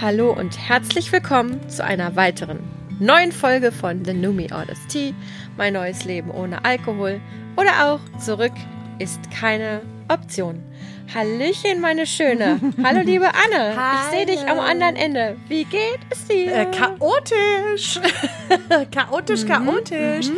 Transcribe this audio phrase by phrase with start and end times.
[0.00, 2.58] Hallo und herzlich willkommen zu einer weiteren
[2.98, 5.14] neuen Folge von The Numi Orders Tea,
[5.56, 7.20] mein neues Leben ohne Alkohol
[7.56, 8.52] oder auch zurück
[8.98, 10.60] ist keine Option.
[11.14, 12.58] Hallöchen, meine Schöne.
[12.82, 13.76] Hallo, liebe Anne.
[13.76, 14.00] Hallo.
[14.02, 15.36] Ich sehe dich am anderen Ende.
[15.46, 16.52] Wie geht es dir?
[16.52, 18.00] Äh, chaotisch.
[18.90, 20.28] chaotisch, chaotisch.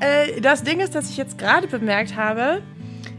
[0.00, 2.62] Äh, das Ding ist, dass ich jetzt gerade bemerkt habe,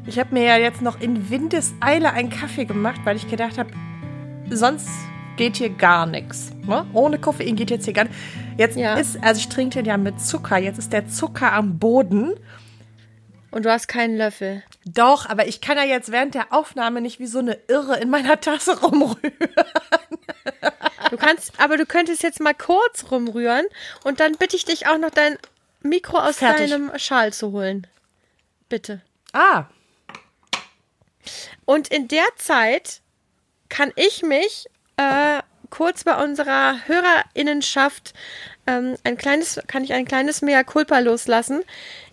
[0.06, 3.72] ich habe mir ja jetzt noch in Windeseile einen Kaffee gemacht, weil ich gedacht habe,
[4.50, 4.90] sonst
[5.38, 6.52] geht hier gar nichts.
[6.66, 6.86] Ne?
[6.94, 8.18] Ohne Koffein geht jetzt hier gar nichts.
[8.58, 8.96] Jetzt Ja.
[8.96, 10.58] ist, also ich trinke den ja mit Zucker.
[10.58, 12.34] Jetzt ist der Zucker am Boden.
[13.52, 14.64] Und du hast keinen Löffel.
[14.86, 18.10] Doch, aber ich kann ja jetzt während der Aufnahme nicht wie so eine Irre in
[18.10, 19.34] meiner Tasse rumrühren.
[21.12, 23.66] Du kannst, aber du könntest jetzt mal kurz rumrühren
[24.04, 25.38] und dann bitte ich dich auch noch dein
[25.82, 26.72] Mikro aus Fertig.
[26.72, 27.86] deinem Schal zu holen.
[28.70, 29.02] Bitte.
[29.32, 29.66] Ah,
[31.66, 33.02] Und in der Zeit
[33.70, 34.66] kann ich mich
[34.98, 38.14] äh, kurz bei unserer Hörerinnenschaft
[38.68, 41.64] ähm, ein kleines, kann ich ein kleines Mea culpa loslassen.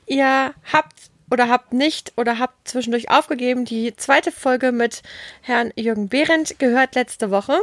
[0.06, 0.94] Ihr habt
[1.30, 5.02] oder habt nicht oder habt zwischendurch aufgegeben die zweite Folge mit
[5.40, 7.58] Herrn Jürgen Behrendt gehört letzte Woche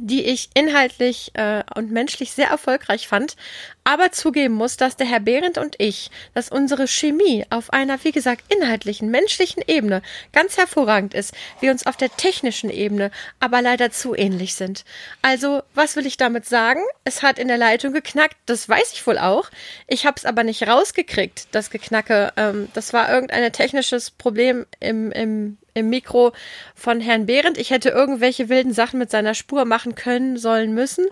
[0.00, 3.36] die ich inhaltlich äh, und menschlich sehr erfolgreich fand,
[3.84, 8.12] aber zugeben muss, dass der Herr Behrendt und ich, dass unsere Chemie auf einer, wie
[8.12, 13.90] gesagt, inhaltlichen, menschlichen Ebene ganz hervorragend ist, wir uns auf der technischen Ebene aber leider
[13.90, 14.84] zu ähnlich sind.
[15.20, 16.80] Also, was will ich damit sagen?
[17.04, 19.50] Es hat in der Leitung geknackt, das weiß ich wohl auch.
[19.88, 22.32] Ich habe es aber nicht rausgekriegt, das Geknacke.
[22.36, 26.32] Ähm, das war irgendein technisches Problem im, im im Mikro
[26.74, 27.58] von Herrn Behrendt.
[27.58, 31.06] Ich hätte irgendwelche wilden Sachen mit seiner Spur machen können, sollen, müssen.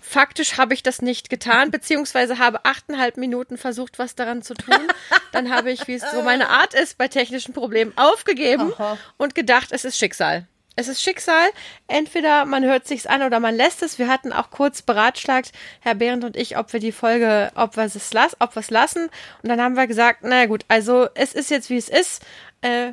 [0.00, 4.88] Faktisch habe ich das nicht getan, beziehungsweise habe achteinhalb Minuten versucht, was daran zu tun.
[5.32, 8.98] Dann habe ich, wie es so meine Art ist, bei technischen Problemen aufgegeben Aha.
[9.16, 10.46] und gedacht, es ist Schicksal.
[10.74, 11.48] Es ist Schicksal.
[11.86, 13.98] Entweder man hört sich's an oder man lässt es.
[13.98, 17.84] Wir hatten auch kurz beratschlagt, Herr Behrendt und ich, ob wir die Folge, ob wir
[17.84, 19.10] es lassen, ob lassen.
[19.42, 22.22] Und dann haben wir gesagt, na gut, also es ist jetzt wie es ist.
[22.62, 22.92] Äh,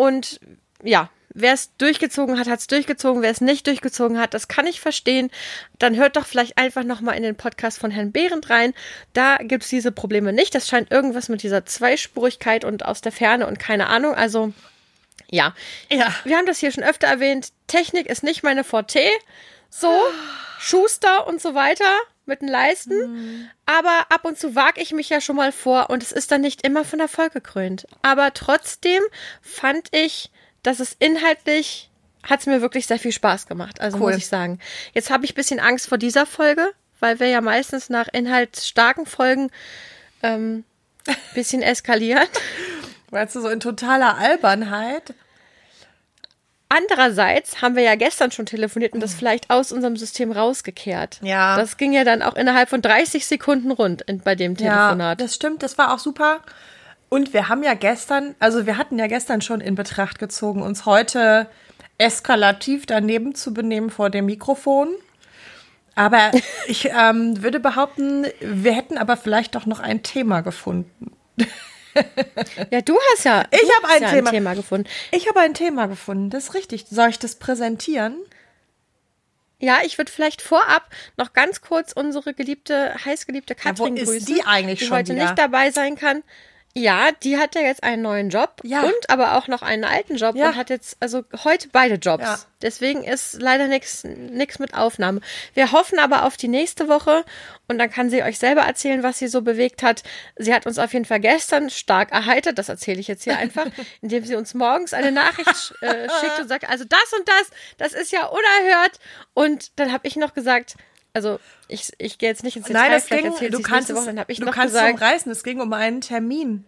[0.00, 0.40] und
[0.82, 3.20] ja, wer es durchgezogen hat, hat es durchgezogen.
[3.20, 5.30] Wer es nicht durchgezogen hat, das kann ich verstehen.
[5.78, 8.72] Dann hört doch vielleicht einfach nochmal in den Podcast von Herrn Behrendt rein.
[9.12, 10.54] Da gibt es diese Probleme nicht.
[10.54, 14.14] Das scheint irgendwas mit dieser Zweispurigkeit und aus der Ferne und keine Ahnung.
[14.14, 14.54] Also,
[15.30, 15.54] ja.
[15.90, 16.14] Ja.
[16.24, 17.52] Wir haben das hier schon öfter erwähnt.
[17.66, 19.00] Technik ist nicht meine Forte.
[19.68, 20.00] So,
[20.58, 21.84] Schuster und so weiter
[22.30, 23.50] mit den Leisten.
[23.66, 26.40] Aber ab und zu wage ich mich ja schon mal vor und es ist dann
[26.40, 27.86] nicht immer von Erfolg gekrönt.
[28.00, 29.02] Aber trotzdem
[29.42, 30.30] fand ich,
[30.62, 31.90] dass es inhaltlich
[32.22, 33.80] hat es mir wirklich sehr viel Spaß gemacht.
[33.80, 34.10] Also Cool.
[34.10, 34.58] muss ich sagen.
[34.92, 39.06] Jetzt habe ich ein bisschen Angst vor dieser Folge, weil wir ja meistens nach inhaltsstarken
[39.06, 39.50] Folgen
[40.22, 40.64] ähm,
[41.34, 42.28] bisschen eskalieren.
[43.10, 45.14] Weißt du, so in totaler Albernheit.
[46.72, 51.18] Andererseits haben wir ja gestern schon telefoniert und das vielleicht aus unserem System rausgekehrt.
[51.20, 51.56] Ja.
[51.56, 55.20] Das ging ja dann auch innerhalb von 30 Sekunden rund in, bei dem Ja, Telefonat.
[55.20, 56.38] das stimmt, das war auch super.
[57.08, 60.86] Und wir haben ja gestern, also wir hatten ja gestern schon in Betracht gezogen, uns
[60.86, 61.48] heute
[61.98, 64.90] eskalativ daneben zu benehmen vor dem Mikrofon.
[65.96, 66.30] Aber
[66.68, 71.10] ich ähm, würde behaupten, wir hätten aber vielleicht doch noch ein Thema gefunden.
[72.70, 74.30] Ja, du hast ja, Ich du hab hast ein ja Thema.
[74.30, 74.88] ein Thema gefunden.
[75.12, 76.86] Ich habe ein Thema gefunden, das ist richtig.
[76.90, 78.16] Soll ich das präsentieren?
[79.58, 84.08] Ja, ich würde vielleicht vorab noch ganz kurz unsere geliebte, heißgeliebte Ja, wo Katrin ist
[84.08, 85.24] grüßen, die eigentlich die schon heute wieder?
[85.24, 86.22] nicht dabei sein kann.
[86.72, 88.82] Ja, die hat ja jetzt einen neuen Job Ja.
[88.82, 90.50] und aber auch noch einen alten Job Ja.
[90.50, 92.22] und hat jetzt also heute beide Jobs.
[92.22, 92.38] Ja.
[92.62, 95.20] Deswegen ist leider nichts mit Aufnahme.
[95.54, 97.24] Wir hoffen aber auf die nächste Woche
[97.66, 100.02] und dann kann sie euch selber erzählen, was sie so bewegt hat.
[100.36, 103.66] Sie hat uns auf jeden Fall gestern stark erheitert, das erzähle ich jetzt hier einfach,
[104.00, 107.92] indem sie uns morgens eine Nachricht äh, schickt und sagt, also das und das, das
[107.94, 109.00] ist ja unerhört.
[109.34, 110.76] Und dann habe ich noch gesagt,
[111.12, 113.90] also ich, ich gehe jetzt nicht ins Detail, Nein, das vielleicht ging, du es kannst
[113.90, 115.32] es, Woche, ich du kannst gesagt, es umreißen.
[115.32, 116.64] Es ging um einen Termin,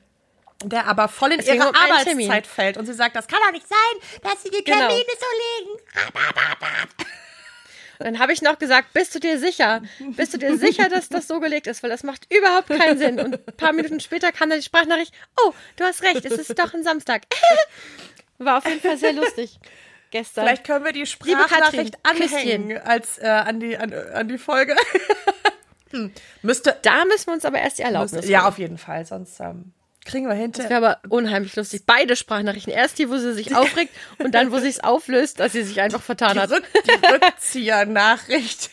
[0.64, 2.76] der aber voll in Es ihre um Arbeitszeit fällt.
[2.76, 4.78] Und sie sagt, das kann doch nicht sein, dass sie die Genau.
[4.78, 5.26] Termine so
[5.64, 5.80] legen.
[7.98, 9.80] Und dann habe ich noch gesagt, bist du dir sicher?
[10.16, 11.84] Bist du dir sicher, dass das so gelegt ist?
[11.84, 13.20] Weil das macht überhaupt keinen Sinn.
[13.20, 16.58] Und ein paar Minuten später kam dann die Sprachnachricht, oh, du hast recht, es ist
[16.58, 17.22] doch ein Samstag.
[18.38, 19.60] War auf jeden Fall sehr lustig
[20.12, 20.44] gestern.
[20.44, 24.76] Vielleicht können wir die Sprachnachricht anhängen als äh, an, die, an, an die Folge.
[25.90, 26.12] hm.
[26.42, 26.76] Müsste.
[26.82, 29.04] da müssen wir uns aber erst die Erlaubnis müsste ja, auf jeden Fall.
[29.04, 29.72] Sonst ähm,
[30.04, 30.62] kriegen wir hinter.
[30.62, 31.82] Das wäre aber unheimlich lustig.
[31.84, 32.72] Beide Sprachnachrichten.
[32.72, 35.80] Erst die, wo sie sich aufregt und dann, wo sie es auflöst, dass sie sich
[35.80, 36.50] einfach vertan hat.
[36.50, 38.70] Rück, die Rückzieher-Nachricht.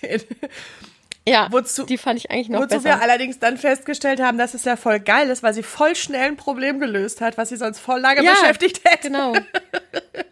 [1.29, 2.83] Ja, wozu, die fand ich eigentlich noch wozu besser.
[2.83, 6.27] wir allerdings dann festgestellt haben, dass es ja voll geil ist, weil sie voll schnell
[6.29, 9.07] ein Problem gelöst hat, was sie sonst voll lange Ja, beschäftigt hätte.
[9.09, 9.33] Genau.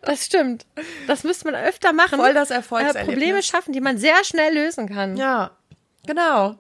[0.02, 0.66] Das stimmt.
[1.08, 2.18] Das müsste man öfter machen.
[2.18, 3.08] Voll das äh, Erfolgserlebnis.
[3.08, 5.18] Probleme schaffen, die man sehr schnell lösen kann.
[5.18, 5.52] Ja,
[6.06, 6.56] genau.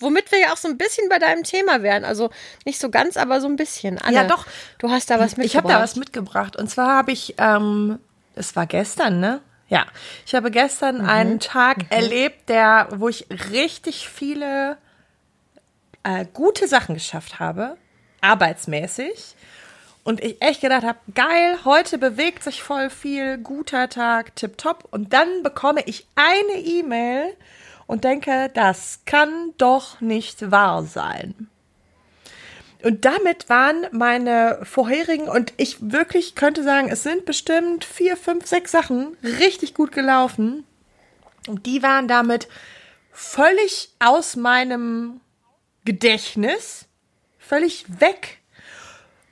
[0.00, 2.04] Womit wir ja auch so ein bisschen bei deinem Thema wären.
[2.04, 2.30] Also
[2.64, 3.98] nicht so ganz, aber so ein bisschen.
[3.98, 4.46] Anne, Ja, doch.
[4.78, 5.46] Du hast da was mitgebracht.
[5.46, 6.56] Ich habe da was mitgebracht.
[6.56, 7.98] Und zwar habe ich, ähm,
[8.34, 9.40] es war gestern, ne?
[9.68, 9.86] Ja.
[10.26, 11.08] Ich habe gestern Mhm.
[11.08, 14.78] einen Tag erlebt, der, wo ich richtig viele
[16.04, 17.76] äh, gute Sachen geschafft habe,
[18.20, 19.34] arbeitsmäßig.
[20.04, 24.84] Und ich echt gedacht habe, geil, heute bewegt sich voll viel, guter Tag, tipptopp.
[24.90, 27.34] Und dann bekomme ich eine E-Mail
[27.86, 31.48] und denke, das kann doch nicht wahr sein.
[32.82, 38.46] Und damit waren meine vorherigen, und ich wirklich könnte sagen, es sind bestimmt vier, fünf,
[38.46, 40.64] sechs Sachen richtig gut gelaufen.
[41.48, 42.48] Und die waren damit
[43.10, 45.20] völlig aus meinem
[45.84, 46.84] Gedächtnis,
[47.38, 48.38] völlig weg.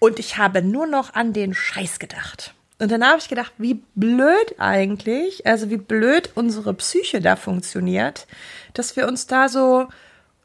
[0.01, 2.53] Und ich habe nur noch an den Scheiß gedacht.
[2.79, 8.27] Und dann habe ich gedacht, wie blöd eigentlich, also wie blöd unsere Psyche da funktioniert,
[8.75, 9.89] dass wir uns da so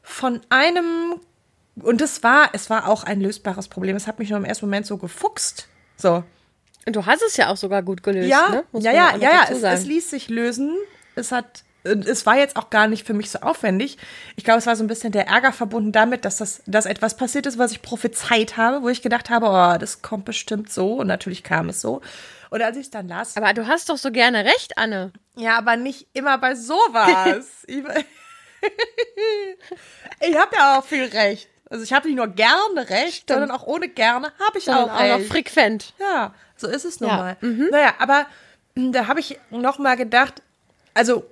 [0.02, 1.20] von einem
[1.76, 3.96] und es war, es war auch ein lösbares Problem.
[3.96, 5.68] Es hat mich nur im ersten Moment so gefuchst.
[5.96, 6.24] So.
[6.84, 8.64] Und du hast es ja auch sogar gut gelöst, Ja, ne?
[8.72, 9.44] Muss ja, ja, ja, ja.
[9.48, 10.76] Es, es ließ sich lösen.
[11.14, 13.98] Es hat, es war jetzt auch gar nicht für mich so aufwendig.
[14.36, 17.16] Ich glaube, es war so ein bisschen der Ärger verbunden damit, dass das, dass etwas
[17.16, 20.94] passiert ist, was ich prophezeit habe, wo ich gedacht habe, oh, das kommt bestimmt so.
[20.94, 22.00] Und natürlich kam es so.
[22.50, 25.12] Und als ich es dann las, aber du hast doch so gerne recht, Anne.
[25.36, 27.46] ja, aber nicht immer bei sowas.
[27.66, 27.82] ich
[30.20, 31.48] ich habe ja auch viel Recht.
[31.72, 35.00] Also ich habe nicht nur gerne Recht, sondern auch ohne gerne habe ich Sondern auch
[35.00, 35.94] auch noch frequent.
[35.98, 37.36] Ja, so ist es nun Ja, mal.
[37.40, 38.26] Naja, aber
[38.74, 40.42] mh, da habe ich noch mal gedacht,
[40.92, 41.24] also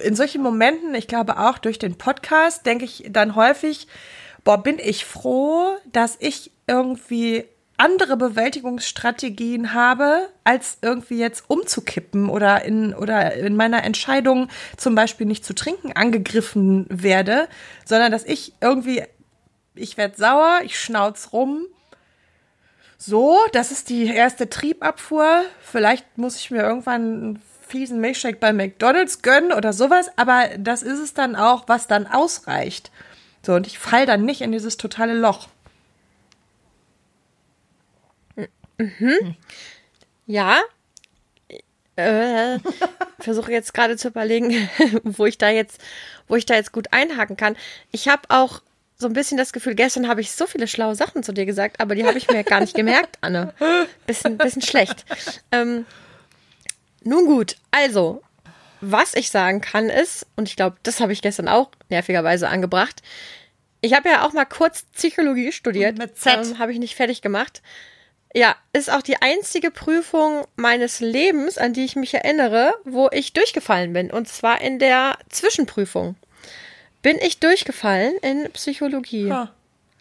[0.00, 3.86] äh, in solchen Momenten, ich glaube auch durch den Podcast, denke ich dann häufig,
[4.44, 7.44] boah, bin ich froh, dass ich irgendwie
[7.76, 15.26] andere Bewältigungsstrategien habe, als irgendwie jetzt umzukippen oder in, oder in meiner Entscheidung zum Beispiel
[15.26, 17.48] nicht zu trinken angegriffen werde,
[17.84, 19.02] sondern dass ich irgendwie,
[19.74, 21.66] ich werde sauer, ich schnauz rum,
[23.04, 25.42] so, das ist die erste Triebabfuhr.
[25.60, 30.82] Vielleicht muss ich mir irgendwann einen fiesen Milchshake bei McDonalds gönnen oder sowas, aber das
[30.82, 32.92] ist es dann auch, was dann ausreicht.
[33.44, 35.48] So, und ich fall dann nicht in dieses totale Loch.
[40.26, 40.60] Ja.
[41.96, 42.60] Äh,
[43.18, 44.68] versuche jetzt gerade zu überlegen,
[45.02, 45.80] wo ich da jetzt,
[46.28, 47.56] wo ich da jetzt gut einhaken kann.
[47.90, 48.62] Ich habe auch
[49.02, 51.80] so ein bisschen das Gefühl, gestern habe ich so viele schlaue Sachen zu dir gesagt,
[51.80, 53.52] aber die habe ich mir gar nicht gemerkt, Anne.
[54.06, 55.04] Bisschen, bisschen schlecht.
[55.50, 55.84] Ähm,
[57.04, 58.22] nun gut, also,
[58.80, 63.02] was ich sagen kann ist, und ich glaube, das habe ich gestern auch nervigerweise angebracht,
[63.82, 65.98] ich habe ja auch mal kurz Psychologie studiert.
[65.98, 66.46] Mit Z.
[66.46, 67.62] Ähm, habe ich nicht fertig gemacht.
[68.34, 73.34] Ja, ist auch die einzige Prüfung meines Lebens, an die ich mich erinnere, wo ich
[73.34, 74.10] durchgefallen bin.
[74.10, 76.14] Und zwar in der Zwischenprüfung.
[77.02, 79.30] Bin ich durchgefallen in Psychologie.
[79.30, 79.52] Ha.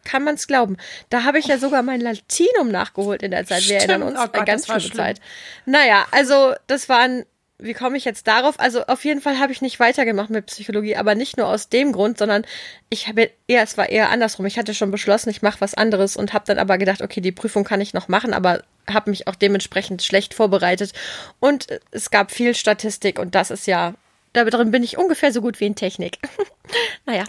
[0.04, 0.78] Kann man's glauben.
[1.10, 3.68] Da habe ich ja sogar mein Latinum nachgeholt in der Zeit.
[3.68, 4.12] Wir erinnern Stimmt.
[4.18, 4.96] uns, Oh Gott, eine ganz schlimme schlimm.
[4.96, 5.22] Zeit.
[5.66, 7.24] Naja, also das waren,
[7.60, 8.60] wie komme ich jetzt darauf?
[8.60, 11.92] Also auf jeden Fall habe ich nicht weitergemacht mit Psychologie, aber nicht nur aus dem
[11.92, 12.46] Grund, sondern
[12.90, 14.48] ich habe eher, es war eher andersrum.
[14.48, 17.32] Ich hatte schon beschlossen, ich mache was anderes und habe dann aber gedacht, okay, die
[17.32, 20.94] Prüfung kann ich noch machen, aber habe mich auch dementsprechend schlecht vorbereitet.
[21.40, 23.94] Und es gab viel Statistik und das ist ja,
[24.34, 26.20] da drin bin ich ungefähr so gut wie in Technik.
[27.06, 27.26] naja,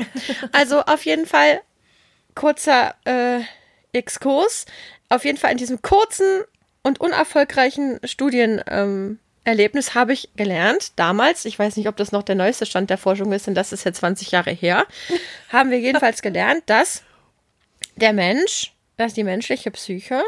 [0.53, 1.61] also auf jeden Fall
[2.35, 3.41] kurzer äh,
[3.93, 4.67] Exkurs.
[5.09, 6.43] Auf jeden Fall in diesem kurzen
[6.83, 9.19] und unerfolgreichen Studienerlebnis
[9.89, 12.99] ähm, habe ich gelernt, damals, ich weiß nicht, ob das noch der neueste Stand der
[12.99, 14.87] Forschung ist, denn das ist ja 20 Jahre her,
[15.51, 17.03] haben wir jedenfalls gelernt, dass
[17.97, 20.23] der Mensch, dass die menschliche Psyche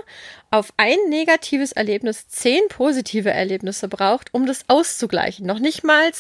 [0.50, 5.46] auf ein negatives Erlebnis zehn positive Erlebnisse braucht, um das auszugleichen.
[5.46, 6.10] Noch nicht mal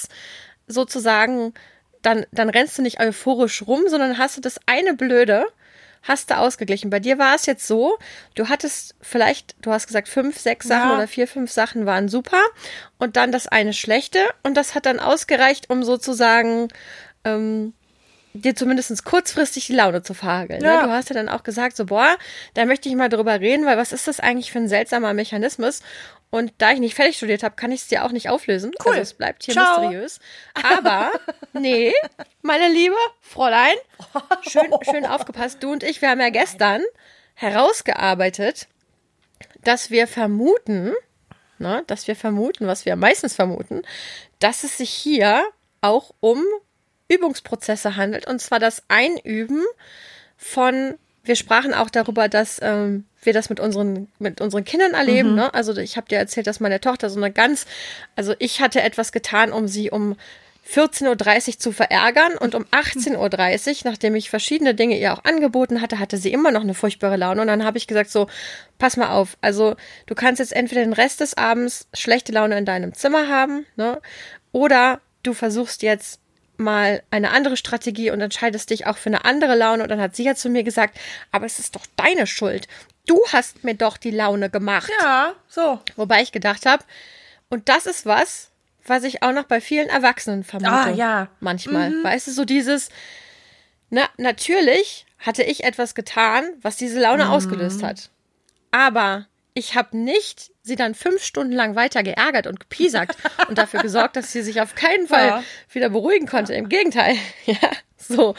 [0.66, 1.54] sozusagen,
[2.02, 5.46] dann, dann rennst du nicht euphorisch rum, sondern hast du das eine Blöde,
[6.02, 6.90] hast du ausgeglichen.
[6.90, 7.96] Bei dir war es jetzt so,
[8.34, 10.96] du hattest vielleicht, du hast gesagt, fünf, sechs Sachen Ja.
[10.96, 12.42] oder vier, fünf Sachen waren super
[12.98, 16.68] und dann das eine schlechte und das hat dann ausgereicht, um sozusagen
[17.24, 17.72] ähm,
[18.34, 20.62] dir zumindest kurzfristig die Laune zu verhageln.
[20.62, 20.82] Ja.
[20.82, 20.86] Ne?
[20.88, 22.16] Du hast ja dann auch gesagt, so, boah,
[22.54, 25.80] da möchte ich mal drüber reden, weil was ist das eigentlich für ein seltsamer Mechanismus?
[26.34, 28.72] Und da ich nicht fertig studiert habe, kann ich es dir auch nicht auflösen.
[28.84, 28.90] Cool.
[28.90, 29.82] Also es bleibt hier Ciao.
[29.82, 30.18] mysteriös.
[30.60, 31.12] Aber,
[31.52, 31.92] nee,
[32.42, 33.76] meine liebe Fräulein,
[34.42, 35.62] schön, schön aufgepasst.
[35.62, 36.82] Du und ich, wir haben ja gestern
[37.34, 38.66] herausgearbeitet,
[39.62, 40.94] dass wir vermuten,
[41.60, 43.82] ne, dass wir vermuten, was wir meistens vermuten,
[44.40, 45.44] dass es sich hier
[45.82, 46.42] auch um
[47.06, 49.62] Übungsprozesse handelt, und zwar das Einüben
[50.36, 55.30] von, wir sprachen auch darüber, dass ähm, wir das mit unseren, mit unseren Kindern erleben.
[55.30, 55.36] Mhm.
[55.36, 55.54] Ne?
[55.54, 57.66] Also ich habe dir erzählt, dass meine Tochter so eine ganz,
[58.16, 60.16] also ich hatte etwas getan, um sie um
[60.70, 65.82] 14.30 Uhr zu verärgern und um 18.30 Uhr, nachdem ich verschiedene Dinge ihr auch angeboten
[65.82, 68.28] hatte, hatte sie immer noch eine furchtbare Laune und dann habe ich gesagt so,
[68.78, 69.76] pass mal auf, also
[70.06, 74.00] du kannst jetzt entweder den Rest des Abends schlechte Laune in deinem Zimmer haben, ne,
[74.52, 76.20] oder du versuchst jetzt
[76.56, 80.14] mal eine andere Strategie und entscheidest dich auch für eine andere Laune und dann hat
[80.16, 80.98] sie ja zu mir gesagt,
[81.32, 82.68] aber es ist doch deine Schuld.
[83.06, 84.90] Du hast mir doch die Laune gemacht.
[85.00, 85.80] Ja, so.
[85.96, 86.84] Wobei ich gedacht habe,
[87.50, 88.50] und das ist was,
[88.86, 90.72] was ich auch noch bei vielen Erwachsenen vermute.
[90.72, 91.28] Ah, ja.
[91.40, 91.90] Manchmal.
[91.90, 92.04] Mhm.
[92.04, 92.88] Weißt du, so dieses,
[93.90, 97.30] na, natürlich hatte ich etwas getan, was diese Laune mhm.
[97.30, 98.10] ausgelöst hat.
[98.70, 103.16] Aber ich habe nicht sie dann fünf Stunden lang weiter geärgert und gepiesackt
[103.48, 105.44] und dafür gesorgt, dass sie sich auf keinen Fall ja.
[105.70, 106.54] wieder beruhigen konnte.
[106.54, 107.16] Im Gegenteil.
[107.46, 108.34] Ja, so.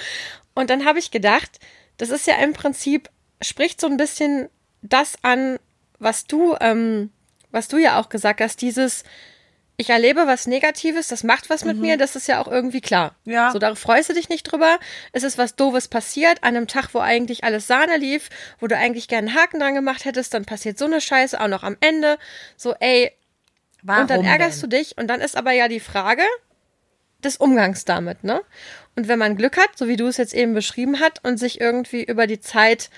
[0.56, 1.60] Und dann habe ich gedacht,
[1.98, 3.10] das ist ja im Prinzip,
[3.42, 4.50] spricht so ein bisschen
[4.82, 5.60] das an,
[6.00, 7.12] was du, ähm,
[7.52, 9.04] was du ja auch gesagt hast, dieses,
[9.78, 11.82] ich erlebe was Negatives, das macht was mit mhm.
[11.82, 13.16] mir, das ist ja auch irgendwie klar.
[13.26, 13.52] Ja.
[13.52, 14.80] So, da freust du dich nicht drüber.
[15.12, 18.30] Es ist was Doofes passiert an einem Tag, wo eigentlich alles Sahne lief,
[18.60, 21.48] wo du eigentlich gerne einen Haken dran gemacht hättest, dann passiert so eine Scheiße auch
[21.48, 22.18] noch am Ende.
[22.56, 23.12] So, ey.
[23.84, 24.70] Warum und dann ärgerst denn?
[24.70, 26.24] du dich und dann ist aber ja die Frage
[27.24, 28.42] des Umgangs damit, ne?
[28.96, 31.60] Und wenn man Glück hat, so wie du es jetzt eben beschrieben hat, und sich
[31.60, 32.90] irgendwie über die Zeit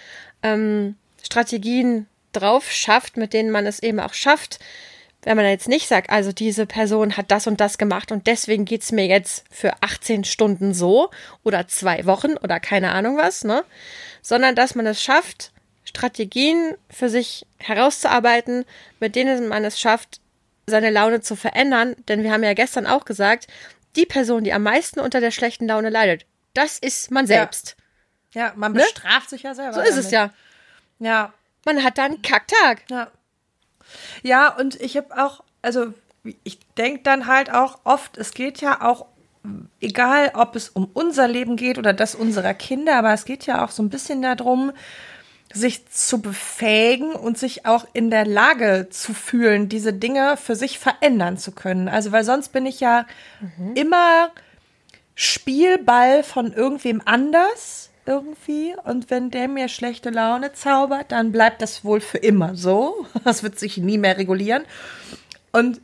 [0.44, 4.60] ähm, Strategien drauf schafft, mit denen man es eben auch schafft,
[5.28, 8.64] wenn man jetzt nicht sagt, also diese Person hat das und das gemacht und deswegen
[8.64, 11.10] geht's mir jetzt für 18 Stunden so
[11.44, 13.66] oder zwei Wochen oder keine Ahnung was, ne?
[14.22, 15.52] Sondern dass man es schafft,
[15.84, 18.64] Strategien für sich herauszuarbeiten,
[19.02, 20.22] mit denen man es schafft,
[20.66, 21.98] seine Laune zu verändern.
[22.08, 23.48] Denn wir haben ja gestern auch gesagt,
[23.98, 27.76] die Person, die am meisten unter der schlechten Laune leidet, das ist man selbst.
[28.32, 28.80] Ja, ja man ne?
[28.80, 29.30] bestraft ne?
[29.38, 29.74] sich ja selber.
[29.74, 30.06] So ist damit.
[30.06, 30.34] es ja.
[31.00, 31.34] Ja.
[31.66, 32.84] Man hat da einen Kacktag.
[32.90, 33.12] Ja.
[34.24, 35.94] Ja, und ich habe auch, also
[36.44, 39.06] ich denke dann halt auch oft, es geht ja auch,
[39.80, 43.64] egal ob es um unser Leben geht oder das unserer Kinder, aber es geht ja
[43.64, 44.72] auch so ein bisschen darum,
[45.54, 50.78] sich zu befähigen und sich auch in der Lage zu fühlen, diese Dinge für sich
[50.78, 51.88] verändern zu können.
[51.88, 53.06] Also, weil sonst bin ich ja
[53.40, 53.74] mhm.
[53.76, 54.32] immer
[55.16, 58.76] Spielball von irgendwem anders irgendwie.
[58.84, 63.06] Und wenn der mir schlechte Laune zaubert, dann bleibt das wohl für immer so.
[63.24, 64.64] Das wird sich nie mehr regulieren.
[65.52, 65.82] Und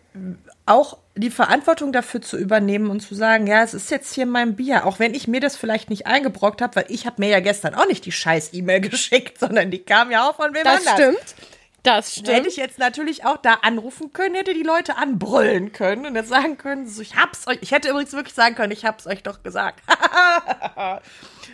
[0.66, 4.56] auch die Verantwortung dafür zu übernehmen und zu sagen, ja, es ist jetzt hier mein
[4.56, 7.40] Bier, auch wenn ich mir das vielleicht nicht eingebrockt habe, weil ich habe mir ja
[7.40, 10.88] gestern auch nicht die scheiß E-Mail geschickt, sondern die kam ja auch von wem das
[10.88, 10.96] anders.
[10.96, 11.36] Das stimmt.
[11.84, 12.30] Das stimmt.
[12.30, 16.30] Hätte ich jetzt natürlich auch da anrufen können, hätte die Leute anbrüllen können und jetzt
[16.30, 19.22] sagen können, so, ich hab's euch, ich hätte übrigens wirklich sagen können, ich hab's euch
[19.22, 19.84] doch gesagt.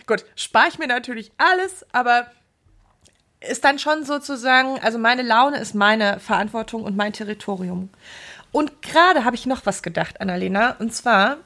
[0.09, 2.25] Gut, spare ich mir natürlich alles, aber
[3.47, 7.89] ist dann schon sozusagen, also meine Laune ist meine Verantwortung und mein Territorium.
[8.51, 11.37] Und gerade habe ich noch was gedacht, Annalena, und zwar,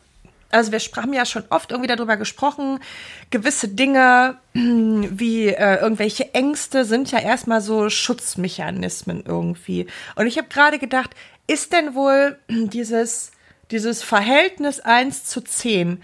[0.50, 2.80] also wir haben ja schon oft irgendwie darüber gesprochen,
[3.32, 9.88] gewisse Dinge wie äh, irgendwelche Ängste sind ja erstmal so Schutzmechanismen irgendwie.
[10.16, 11.10] Und ich habe gerade gedacht,
[11.48, 13.34] ist denn wohl dieses,
[13.72, 16.02] dieses Verhältnis 1 zu 10,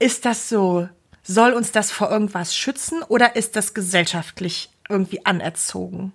[0.00, 0.88] ist das so,
[1.24, 6.12] soll uns das vor irgendwas schützen oder ist das gesellschaftlich irgendwie anerzogen?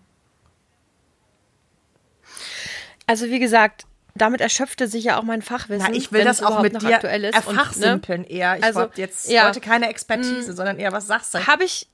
[3.08, 5.88] Also wie gesagt, damit erschöpfte sich ja auch mein Fachwissen.
[5.90, 8.30] Na, ich will das auch mit dir erfachsimpeln ne?
[8.30, 8.58] eher.
[8.58, 11.48] Ich also, wollte jetzt ja, heute keine Expertise, mh, sondern eher was sagst du?
[11.48, 11.88] Habe ich,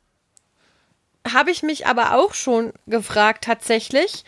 [1.31, 4.25] habe ich mich aber auch schon gefragt tatsächlich.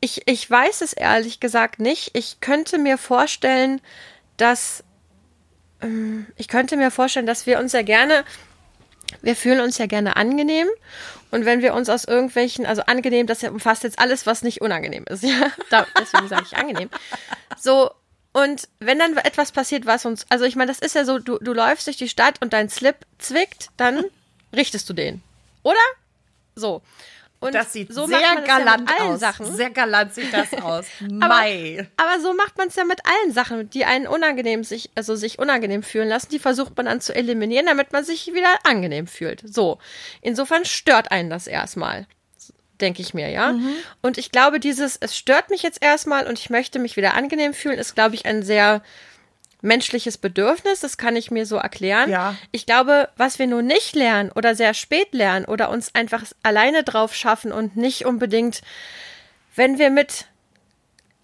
[0.00, 2.16] Ich, ich weiß es ehrlich gesagt nicht.
[2.16, 3.80] Ich könnte mir vorstellen,
[4.36, 4.84] dass
[6.36, 8.24] ich könnte mir vorstellen, dass wir uns ja gerne
[9.22, 10.68] wir fühlen uns ja gerne angenehm.
[11.30, 15.04] Und wenn wir uns aus irgendwelchen, also angenehm, das umfasst jetzt alles, was nicht unangenehm
[15.08, 15.22] ist,
[15.70, 15.86] ja.
[15.98, 16.88] Deswegen sage ich angenehm.
[17.58, 17.90] So,
[18.32, 21.38] und wenn dann etwas passiert, was uns, also ich meine, das ist ja so, du,
[21.38, 24.04] du läufst durch die Stadt und dein Slip zwickt, dann
[24.54, 25.22] richtest du den.
[25.62, 25.78] Oder?
[26.54, 26.82] So.
[27.46, 29.20] Und das sieht so sehr galant ja aus.
[29.20, 29.54] Sachen.
[29.54, 30.86] Sehr galant sieht das aus.
[31.00, 31.88] Mai.
[31.96, 35.14] Aber, aber so macht man es ja mit allen Sachen, die einen unangenehm sich, also
[35.14, 36.28] sich unangenehm fühlen lassen.
[36.30, 39.42] Die versucht man dann zu eliminieren, damit man sich wieder angenehm fühlt.
[39.44, 39.78] So.
[40.20, 42.06] Insofern stört einen das erstmal.
[42.80, 43.52] Denke ich mir, ja.
[43.52, 43.74] Mhm.
[44.02, 47.54] Und ich glaube, dieses, es stört mich jetzt erstmal und ich möchte mich wieder angenehm
[47.54, 48.82] fühlen, ist, glaube ich, ein sehr
[49.62, 52.10] menschliches Bedürfnis, das kann ich mir so erklären.
[52.10, 52.36] Ja.
[52.52, 56.84] Ich glaube, was wir nur nicht lernen oder sehr spät lernen oder uns einfach alleine
[56.84, 58.62] drauf schaffen und nicht unbedingt,
[59.54, 60.26] wenn wir mit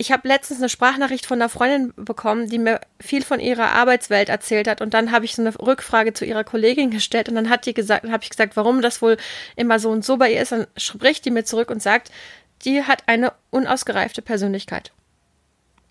[0.03, 4.31] ich habe letztens eine Sprachnachricht von einer Freundin bekommen, die mir viel von ihrer Arbeitswelt
[4.31, 4.81] erzählt hat.
[4.81, 7.73] Und dann habe ich so eine Rückfrage zu ihrer Kollegin gestellt und dann hat die
[7.73, 9.17] gesagt, habe ich gesagt, warum das wohl
[9.55, 10.51] immer so und so bei ihr ist.
[10.51, 12.11] Dann spricht die mir zurück und sagt,
[12.65, 14.91] die hat eine unausgereifte Persönlichkeit.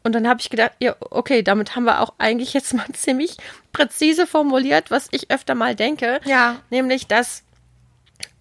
[0.04, 3.38] Und dann habe ich gedacht, ja, okay, damit haben wir auch eigentlich jetzt mal ziemlich
[3.72, 6.20] präzise formuliert, was ich öfter mal denke.
[6.26, 6.60] Ja.
[6.70, 7.44] Nämlich, dass,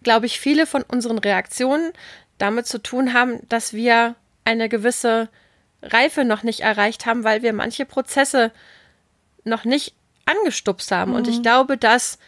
[0.02, 1.92] glaube ich, viele von unseren Reaktionen
[2.38, 4.14] damit zu tun haben, dass wir
[4.44, 5.28] eine gewisse
[5.82, 8.50] Reife noch nicht erreicht haben, weil wir manche Prozesse
[9.44, 9.94] noch nicht
[10.26, 11.12] angestupst haben.
[11.12, 11.16] Mhm.
[11.18, 12.18] Und ich glaube, dass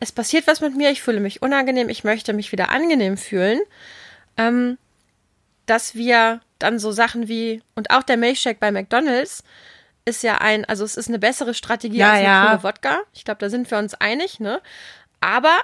[0.00, 3.60] es passiert was mit mir, ich fühle mich unangenehm, ich möchte mich wieder angenehm fühlen,
[4.36, 4.78] ähm,
[5.66, 9.42] dass wir dann so Sachen wie, und auch der Milchshake bei McDonalds
[10.04, 12.46] ist ja ein, also es ist eine bessere Strategie Ja, als eine ja.
[12.56, 12.98] pure Wodka.
[13.12, 14.60] Ich glaube, da sind wir uns einig, ne?
[15.20, 15.56] Aber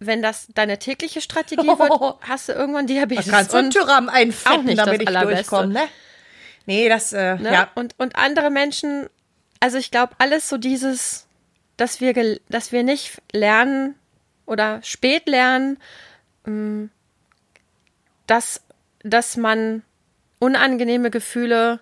[0.00, 1.78] wenn das deine tägliche Strategie Oh.
[1.78, 3.28] wird, hast du irgendwann Diabetes.
[3.30, 5.82] Kannst du Und- Tyram auch einfetten, nicht damit ich durchkomme, ne?
[6.66, 7.52] Nee, das, äh, Ne?
[7.52, 7.68] ja.
[7.74, 9.06] Und, und andere Menschen,
[9.60, 11.26] also ich glaube, alles so dieses,
[11.76, 13.94] dass wir, dass wir nicht lernen
[14.46, 15.78] oder spät lernen,
[16.46, 16.90] ähm,
[18.26, 18.62] dass,
[19.02, 19.82] dass man
[20.44, 21.80] unangenehme Gefühle,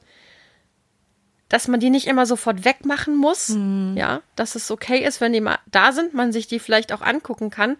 [1.48, 3.50] dass man die nicht immer sofort wegmachen muss,
[3.94, 7.02] ja, dass es okay ist, wenn die mal da sind, man sich die vielleicht auch
[7.02, 7.76] angucken kann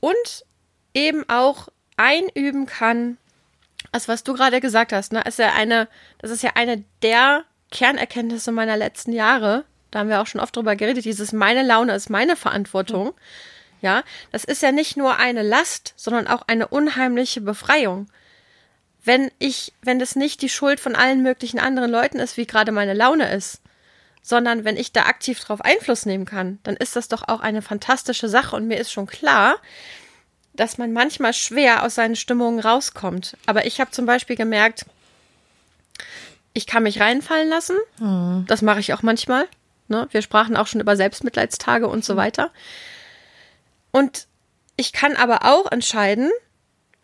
[0.00, 0.44] und
[0.94, 3.18] eben auch einüben kann,
[3.92, 5.88] also was du gerade gesagt hast, ne, ist ja eine,
[6.18, 9.64] das ist ja eine der Kernerkenntnisse meiner letzten Jahre.
[9.90, 11.04] Da haben wir auch schon oft drüber geredet.
[11.04, 13.12] Dieses meine Laune ist meine Verantwortung.
[13.80, 14.02] Ja,
[14.32, 18.08] das ist ja nicht nur eine Last, sondern auch eine unheimliche Befreiung.
[19.04, 22.72] Wenn ich, wenn das nicht die Schuld von allen möglichen anderen Leuten ist, wie gerade
[22.72, 23.60] meine Laune ist,
[24.22, 27.62] sondern wenn ich da aktiv drauf Einfluss nehmen kann, dann ist das doch auch eine
[27.62, 28.56] fantastische Sache.
[28.56, 29.56] Und mir ist schon klar,
[30.54, 33.36] dass man manchmal schwer aus seinen Stimmungen rauskommt.
[33.46, 34.84] Aber ich habe zum Beispiel gemerkt,
[36.52, 37.76] ich kann mich reinfallen lassen.
[38.46, 39.46] Das mache ich auch manchmal.
[39.86, 40.08] Ne?
[40.10, 42.50] Wir sprachen auch schon über Selbstmitleidstage und so weiter.
[43.92, 44.26] Und
[44.76, 46.30] ich kann aber auch entscheiden,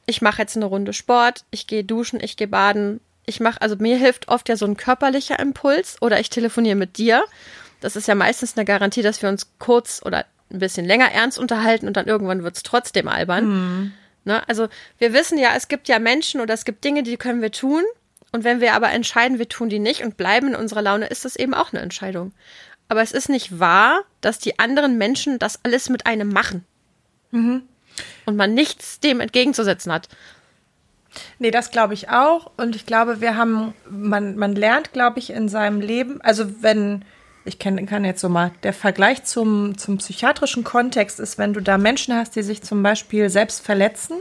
[0.06, 3.00] ich mache jetzt eine Runde Sport, ich gehe duschen, ich gehe baden.
[3.26, 6.98] Ich mache, also mir hilft oft ja so ein körperlicher Impuls oder ich telefoniere mit
[6.98, 7.24] dir.
[7.80, 11.38] Das ist ja meistens eine Garantie, dass wir uns kurz oder ein bisschen länger ernst
[11.38, 13.46] unterhalten und dann irgendwann wird es trotzdem albern.
[14.24, 14.46] Ne?
[14.48, 17.52] Also wir wissen ja, es gibt ja Menschen oder es gibt Dinge, die können wir
[17.52, 17.82] tun.
[18.32, 21.24] Und wenn wir aber entscheiden, wir tun die nicht und bleiben in unserer Laune, ist
[21.24, 22.32] das eben auch eine Entscheidung.
[22.88, 26.64] Aber es ist nicht wahr, dass die anderen Menschen das alles mit einem machen.
[28.26, 30.08] Und man nichts dem entgegenzusetzen hat.
[31.38, 32.50] Nee, das glaube ich auch.
[32.56, 37.04] Und ich glaube, wir haben, man, man lernt, glaube ich, in seinem Leben, also wenn,
[37.44, 41.60] ich kenn, kann jetzt so mal, der Vergleich zum, zum psychiatrischen Kontext ist, wenn du
[41.60, 44.16] da Menschen hast, die sich zum Beispiel selbst verletzen,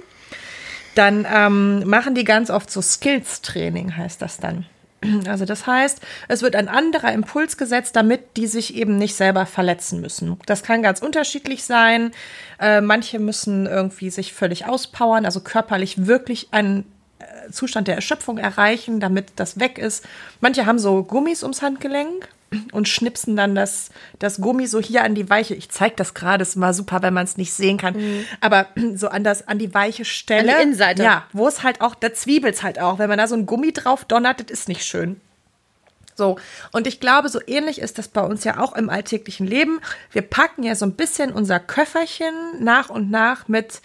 [0.95, 4.65] dann ähm, machen die ganz oft so Skills-Training, heißt das dann.
[5.27, 9.45] Also das heißt, es wird ein anderer Impuls gesetzt, damit die sich eben nicht selber
[9.45, 10.37] verletzen müssen.
[10.45, 12.11] Das kann ganz unterschiedlich sein.
[12.59, 16.85] Äh, manche müssen irgendwie sich völlig auspowern, also körperlich wirklich einen
[17.19, 20.05] äh, Zustand der Erschöpfung erreichen, damit das weg ist.
[20.41, 22.29] Manche haben so Gummis ums Handgelenk
[22.71, 23.89] und schnipsen dann das,
[24.19, 25.55] das Gummi so hier an die weiche.
[25.55, 27.95] Ich zeige das gerade, ist mal super, wenn man es nicht sehen kann.
[28.41, 30.51] Aber so an, das, an die weiche Stelle.
[30.51, 31.03] An die Innenseite.
[31.03, 32.99] Ja, wo es halt auch, da zwiebelt's halt auch.
[32.99, 35.19] Wenn man da so ein Gummi drauf donnert, das ist nicht schön.
[36.15, 36.37] So,
[36.71, 39.79] und ich glaube, so ähnlich ist das bei uns ja auch im alltäglichen Leben.
[40.11, 43.81] Wir packen ja so ein bisschen unser Köfferchen nach und nach mit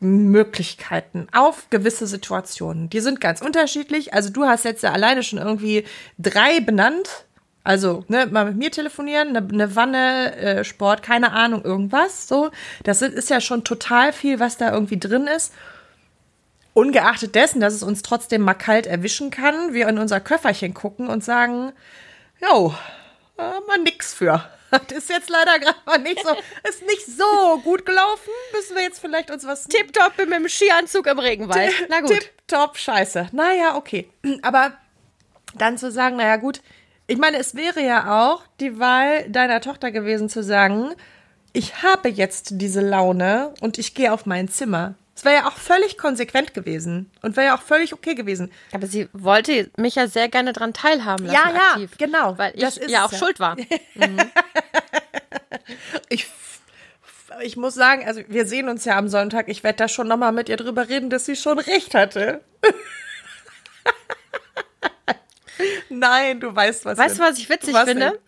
[0.00, 2.90] Reaktionsmöglichkeiten auf gewisse Situationen.
[2.90, 4.14] Die sind ganz unterschiedlich.
[4.14, 5.84] Also du hast jetzt ja alleine schon irgendwie
[6.18, 7.26] drei benannt.
[7.66, 12.28] Also, ne, mal mit mir telefonieren, eine, eine Wanne, äh, Sport, keine Ahnung, irgendwas.
[12.28, 12.50] So,
[12.82, 15.54] das ist ja schon total viel, was da irgendwie drin ist.
[16.74, 21.08] Ungeachtet dessen, dass es uns trotzdem mal kalt erwischen kann, wir in unser Köfferchen gucken
[21.08, 21.72] und sagen,
[22.38, 22.74] jo,
[23.38, 24.44] äh, mal nix für.
[24.78, 26.34] Das ist jetzt leider gerade mal nicht so,
[26.68, 28.30] ist nicht so gut gelaufen.
[28.52, 31.72] Müssen wir jetzt vielleicht uns was Tipptopp mit dem Skianzug im Regenwald.
[31.88, 32.10] Na gut.
[32.10, 33.28] Tipptopp, scheiße.
[33.32, 34.08] Naja, okay.
[34.42, 34.72] Aber
[35.54, 36.60] dann zu sagen, naja, gut.
[37.06, 40.94] Ich meine, es wäre ja auch die Wahl deiner Tochter gewesen zu sagen,
[41.52, 44.94] ich habe jetzt diese Laune und ich gehe auf mein Zimmer.
[45.16, 48.50] Es wäre ja auch völlig konsequent gewesen und wäre ja auch völlig okay gewesen.
[48.72, 51.36] Aber sie wollte mich ja sehr gerne dran teilhaben lassen.
[51.36, 52.36] Ja, ja, aktiv, genau.
[52.36, 53.18] Weil ich ja auch ja.
[53.18, 53.56] schuld war.
[56.08, 56.26] Ich,
[57.40, 59.48] ich muss sagen, also wir sehen uns ja am Sonntag.
[59.48, 62.42] Ich werde da schon nochmal mit ihr drüber reden, dass sie schon recht hatte.
[65.88, 68.10] Nein, du weißt, was Weißt du, was ich witzig Was finde?
[68.10, 68.18] denn?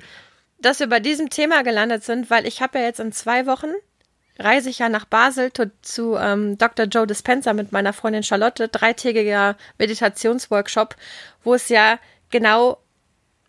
[0.58, 3.72] Dass wir bei diesem Thema gelandet sind, weil ich habe ja jetzt in zwei Wochen
[4.38, 6.86] reise ich ja nach Basel zu, zu ähm, Dr.
[6.86, 10.96] Joe Dispenza mit meiner Freundin Charlotte, dreitägiger Meditationsworkshop,
[11.44, 11.98] wo es ja
[12.30, 12.78] genau,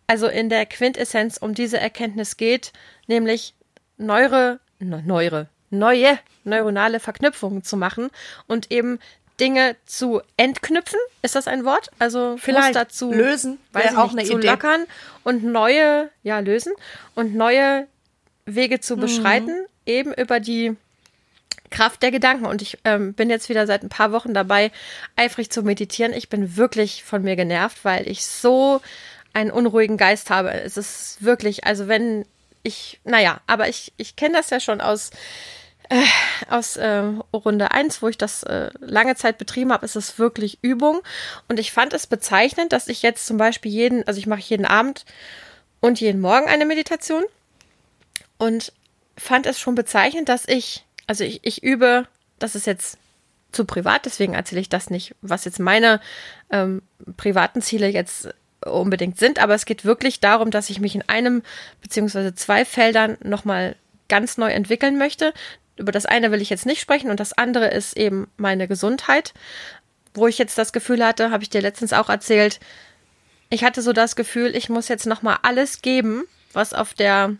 [0.07, 2.71] also in der Quintessenz um diese Erkenntnis geht,
[3.07, 3.53] nämlich
[3.97, 8.09] neure, neure, neue neuronale Verknüpfungen zu machen
[8.47, 8.99] und eben
[9.39, 11.91] Dinge zu entknüpfen, ist das ein Wort?
[11.99, 14.47] Also Vielleicht Muster zu lösen, ich auch nicht, eine zu Idee.
[14.47, 14.85] lockern
[15.23, 16.73] und neue, ja, lösen
[17.13, 17.87] und neue
[18.45, 18.81] Wege Mhm.
[18.81, 20.75] zu beschreiten, eben über die
[21.69, 22.45] Kraft der Gedanken.
[22.45, 24.71] Und ich ähm, bin jetzt wieder seit ein paar Wochen dabei,
[25.15, 26.13] eifrig zu meditieren.
[26.13, 28.81] Ich bin wirklich von mir genervt, weil ich so
[29.33, 30.51] einen unruhigen Geist habe.
[30.51, 32.25] Es ist wirklich, also wenn
[32.63, 35.11] ich, naja, aber ich, ich kenne das ja schon aus,
[35.89, 36.03] äh,
[36.49, 40.59] aus äh, Runde 1, wo ich das äh, lange Zeit betrieben habe, ist es wirklich
[40.61, 41.01] Übung.
[41.47, 44.65] Und ich fand es bezeichnend, dass ich jetzt zum Beispiel jeden, also ich mache jeden
[44.65, 45.05] Abend
[45.79, 47.23] und jeden Morgen eine Meditation
[48.37, 48.73] und
[49.17, 52.07] fand es schon bezeichnend, dass ich, also ich, ich übe,
[52.39, 52.97] das ist jetzt
[53.51, 55.99] zu privat, deswegen erzähle ich das nicht, was jetzt meine
[56.51, 56.81] ähm,
[57.15, 58.29] privaten Ziele jetzt
[58.65, 61.43] unbedingt sind, aber es geht wirklich darum, dass ich mich in einem
[61.81, 63.75] beziehungsweise zwei Feldern nochmal
[64.09, 65.33] ganz neu entwickeln möchte.
[65.77, 69.33] Über das eine will ich jetzt nicht sprechen und das andere ist eben meine Gesundheit,
[70.13, 72.59] wo ich jetzt das Gefühl hatte, habe ich dir letztens auch erzählt,
[73.49, 77.35] ich hatte so das Gefühl, ich muss jetzt nochmal alles geben, was auf der,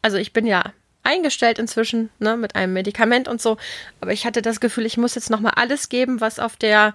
[0.00, 0.72] also ich bin ja
[1.02, 3.56] eingestellt inzwischen, ne, mit einem Medikament und so,
[4.00, 6.94] aber ich hatte das Gefühl, ich muss jetzt nochmal alles geben, was auf der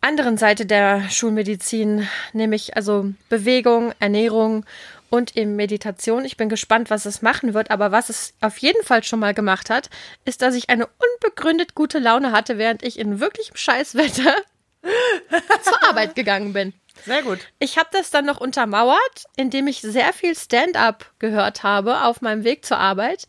[0.00, 4.64] anderen Seite der Schulmedizin, nämlich also Bewegung, Ernährung
[5.10, 6.24] und eben Meditation.
[6.24, 9.34] Ich bin gespannt, was es machen wird, aber was es auf jeden Fall schon mal
[9.34, 9.90] gemacht hat,
[10.24, 14.34] ist, dass ich eine unbegründet gute Laune hatte, während ich in wirklichem Scheißwetter
[15.62, 16.72] zur Arbeit gegangen bin.
[17.04, 17.38] Sehr gut.
[17.58, 22.44] Ich habe das dann noch untermauert, indem ich sehr viel Stand-up gehört habe auf meinem
[22.44, 23.26] Weg zur Arbeit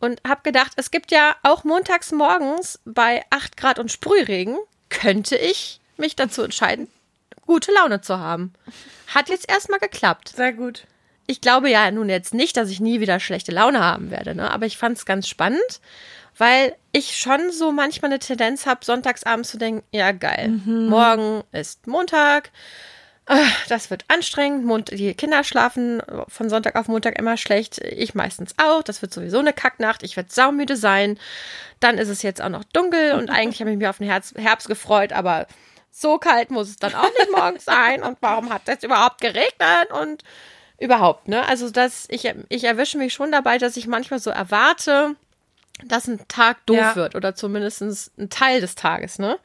[0.00, 4.56] und habe gedacht, es gibt ja auch montags morgens bei 8 Grad und Sprühregen,
[4.88, 6.88] könnte ich mich dazu entscheiden,
[7.46, 8.52] gute Laune zu haben.
[9.08, 10.32] Hat jetzt erstmal geklappt.
[10.36, 10.84] Sehr gut.
[11.26, 14.50] Ich glaube ja nun jetzt nicht, dass ich nie wieder schlechte Laune haben werde, ne?
[14.50, 15.80] aber ich fand es ganz spannend,
[16.38, 21.86] weil ich schon so manchmal eine Tendenz habe, sonntagsabends zu denken, ja geil, morgen ist
[21.86, 22.50] Montag,
[23.68, 24.90] das wird anstrengend.
[24.90, 27.78] Die Kinder schlafen von Sonntag auf Montag immer schlecht.
[27.78, 28.82] Ich meistens auch.
[28.82, 30.02] Das wird sowieso eine Kacknacht.
[30.02, 31.18] Ich werde saumüde sein.
[31.80, 34.68] Dann ist es jetzt auch noch dunkel und eigentlich habe ich mich auf den Herbst,
[34.68, 35.46] gefreut, aber
[35.90, 38.02] so kalt muss es dann auch nicht morgens sein.
[38.02, 39.90] Und warum hat das überhaupt geregnet?
[40.00, 40.22] Und
[40.78, 41.46] überhaupt, ne?
[41.48, 45.16] Also das, ich, ich erwische mich schon dabei, dass ich manchmal so erwarte,
[45.84, 46.96] dass ein Tag doof Ja.
[46.96, 47.82] wird oder zumindest
[48.18, 49.38] ein Teil des Tages, ne?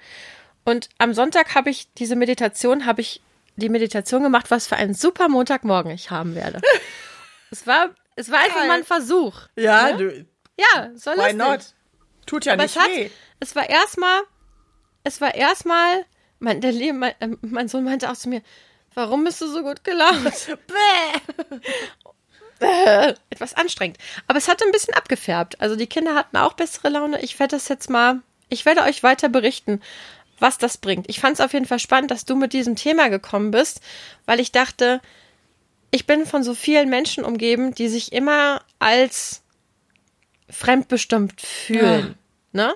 [0.66, 3.22] Und am Sonntag habe ich diese Meditation, habe ich
[3.56, 6.62] die Meditation gemacht, was für einen super Montagmorgen ich haben werde.
[7.52, 9.42] es war, es war einfach mal ein Versuch.
[9.56, 9.98] Ja, ne?
[9.98, 10.26] du,
[10.60, 11.58] Ja, soll why es not?
[11.58, 11.76] nicht.
[12.26, 13.10] Tut ja Aber nicht es hat, weh.
[13.40, 14.22] es war erstmal,
[15.04, 16.06] es war erstmal,
[16.40, 18.42] mein, der Lieb, mein, äh, mein Sohn meinte auch zu mir,
[18.94, 20.32] warum bist du so gut gelaunt?
[23.30, 23.98] Etwas anstrengend.
[24.28, 25.60] Aber es hatte ein bisschen abgefärbt.
[25.60, 27.22] Also die Kinder hatten auch bessere Laune.
[27.22, 29.82] Ich werde das jetzt mal, ich werde euch weiter berichten,
[30.44, 31.10] was das bringt.
[31.10, 33.80] Ich fand es auf jeden Fall spannend, dass du mit diesem Thema gekommen bist,
[34.26, 35.02] weil ich dachte,
[35.90, 39.42] ich bin von so vielen Menschen umgeben, die sich immer als
[40.50, 42.16] fremdbestimmt fühlen.
[42.52, 42.76] Ne?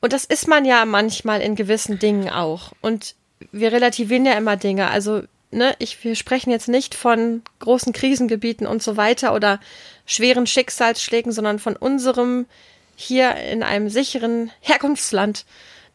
[0.00, 2.72] Und das ist man ja manchmal in gewissen Dingen auch.
[2.80, 3.16] Und
[3.50, 4.88] wir relativieren ja immer Dinge.
[4.88, 9.58] Also, ne, ich, wir sprechen jetzt nicht von großen Krisengebieten und so weiter oder
[10.06, 12.46] schweren Schicksalsschlägen, sondern von unserem
[12.94, 15.44] hier in einem sicheren Herkunftsland,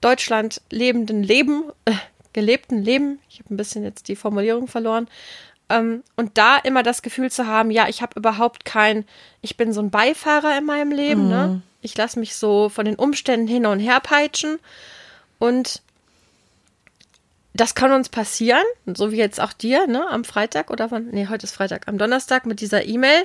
[0.05, 1.93] Deutschland, lebenden Leben, äh,
[2.31, 3.19] gelebten Leben.
[3.27, 5.07] Ich habe ein bisschen jetzt die Formulierung verloren.
[5.67, 9.05] Ähm, und da immer das Gefühl zu haben, ja, ich habe überhaupt kein,
[9.41, 11.63] ich bin so ein Beifahrer in meinem Leben, ne?
[11.81, 14.59] Ich lasse mich so von den Umständen hin und her peitschen
[15.39, 15.81] und
[17.55, 21.07] das kann uns passieren, so wie jetzt auch dir, ne, am Freitag oder wann?
[21.07, 23.23] Nee, heute ist Freitag, am Donnerstag mit dieser E-Mail.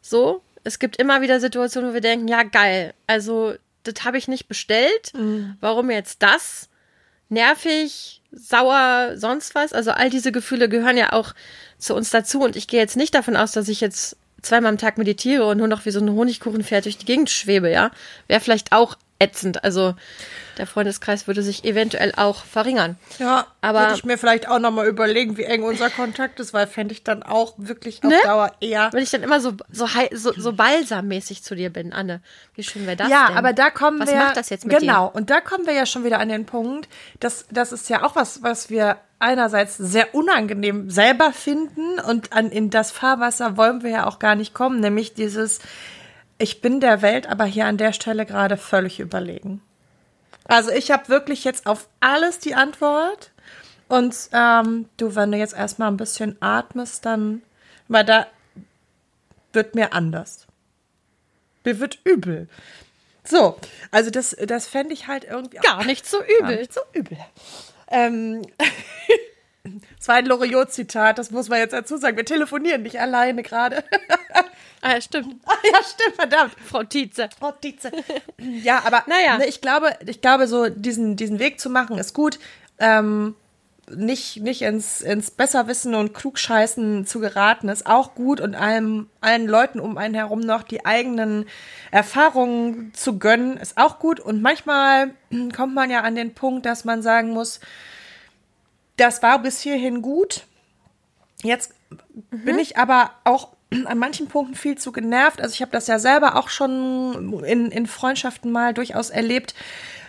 [0.00, 3.54] So, es gibt immer wieder Situationen, wo wir denken, ja, geil, also
[3.86, 5.12] das habe ich nicht bestellt.
[5.60, 6.68] Warum jetzt das?
[7.28, 9.72] Nervig, sauer, sonst was.
[9.72, 11.34] Also all diese Gefühle gehören ja auch
[11.78, 12.40] zu uns dazu.
[12.40, 15.58] Und ich gehe jetzt nicht davon aus, dass ich jetzt zweimal am Tag meditiere und
[15.58, 17.90] nur noch wie so ein Honigkuchenpferd durch die Gegend schwebe, ja.
[18.28, 19.64] Wäre vielleicht auch ätzend.
[19.64, 19.94] Also
[20.58, 22.96] der Freundeskreis würde sich eventuell auch verringern.
[23.18, 26.66] Ja, Aber- würde ich mir vielleicht auch nochmal überlegen, wie eng unser Kontakt ist, weil
[26.66, 28.16] fände ich dann auch wirklich auf Ne?
[28.24, 28.88] Dauer eher.
[28.92, 32.20] Wenn ich dann immer so, so, so, so balsammäßig zu dir bin, Anne.
[32.54, 33.36] Wie schön wäre das ja, denn?
[33.36, 34.16] aber da kommen Was wir.
[34.16, 36.88] macht das jetzt mit Genau, und da kommen wir ja schon wieder an den Punkt,
[37.20, 42.50] dass das ist ja auch was, was wir einerseits sehr unangenehm selber finden und an,
[42.50, 45.60] in das Fahrwasser wollen wir ja auch gar nicht kommen, nämlich dieses
[46.38, 49.62] ich bin der Welt aber hier an der Stelle gerade völlig überlegen.
[50.48, 53.32] Also ich habe wirklich jetzt auf alles die Antwort.
[53.88, 57.42] Und ähm, du, wenn du jetzt erstmal ein bisschen atmest, dann,
[57.88, 58.26] weil da
[59.52, 60.46] wird mir anders.
[61.64, 62.48] Mir wird übel.
[63.24, 63.58] So,
[63.90, 66.38] also das, das fände ich halt irgendwie Gar nicht so übel.
[66.40, 67.18] Gar nicht so übel.
[67.88, 68.42] Ähm,
[69.98, 72.16] das war ein Loriot-Zitat, das muss man jetzt dazu sagen.
[72.16, 73.84] Wir telefonieren nicht alleine gerade.
[74.82, 75.36] Ah, ja, stimmt.
[75.46, 76.52] Ah, ja, stimmt, verdammt.
[76.64, 77.28] Frau Tietze.
[77.38, 77.90] Frau Tietze.
[78.38, 79.38] Ja, aber Naja.
[79.38, 82.38] ne, ich glaube, ich glaube, so diesen, diesen Weg zu machen ist gut.
[82.78, 83.34] Ähm,
[83.88, 89.46] nicht, nicht ins, ins Besserwissen und Klugscheißen zu geraten, ist auch gut und allem, allen
[89.46, 91.46] Leuten um einen herum noch die eigenen
[91.92, 94.18] Erfahrungen zu gönnen, ist auch gut.
[94.20, 95.12] Und manchmal
[95.56, 97.60] kommt man ja an den Punkt, dass man sagen muss,
[98.96, 100.46] das war bis hierhin gut.
[101.42, 101.72] Jetzt
[102.30, 105.40] bin ich aber auch an manchen Punkten viel zu genervt.
[105.40, 109.54] Also ich habe das ja selber auch schon in, in Freundschaften mal durchaus erlebt,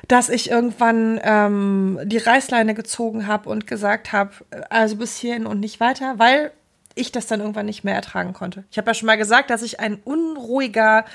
[0.08, 4.32] dass ich irgendwann ähm, die Reißleine gezogen habe und gesagt habe,
[4.70, 6.52] also bis hierhin und nicht weiter, weil
[6.96, 8.64] ich das dann irgendwann nicht mehr ertragen konnte.
[8.72, 11.06] Ich habe ja schon mal gesagt, dass ich ein unruhiger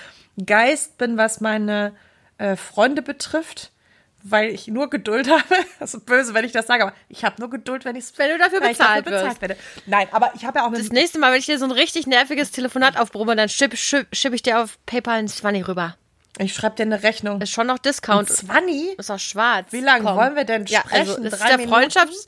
[0.45, 1.93] Geist bin, was meine
[2.39, 3.72] äh, Freunde betrifft,
[4.23, 5.43] weil ich nur Geduld habe.
[5.81, 8.31] Das ist böse, wenn ich das sage, aber ich habe nur Geduld, wenn, ich's, Wenn
[8.31, 9.41] du dafür ich bezahlt dafür wirst.
[9.41, 9.57] werde.
[9.87, 12.07] Nein, aber ich habe ja auch Das nächste Mal, wenn ich dir so ein richtig
[12.07, 15.97] nerviges Telefonat aufbrumme, dann schipp, schipp, schipp ich dir auf PayPal ein 20 rüber.
[16.39, 17.41] Ich schreibe dir eine Rechnung.
[17.43, 18.29] Ist schon noch Discount.
[18.31, 18.95] Zwanni?
[18.97, 19.67] Ist auch schwarz.
[19.71, 20.17] Wie lange Komm.
[20.17, 20.99] wollen wir denn Ja, sprechen?
[21.11, 21.75] also das ist Drei der Minuten?
[21.75, 22.27] Freundschafts...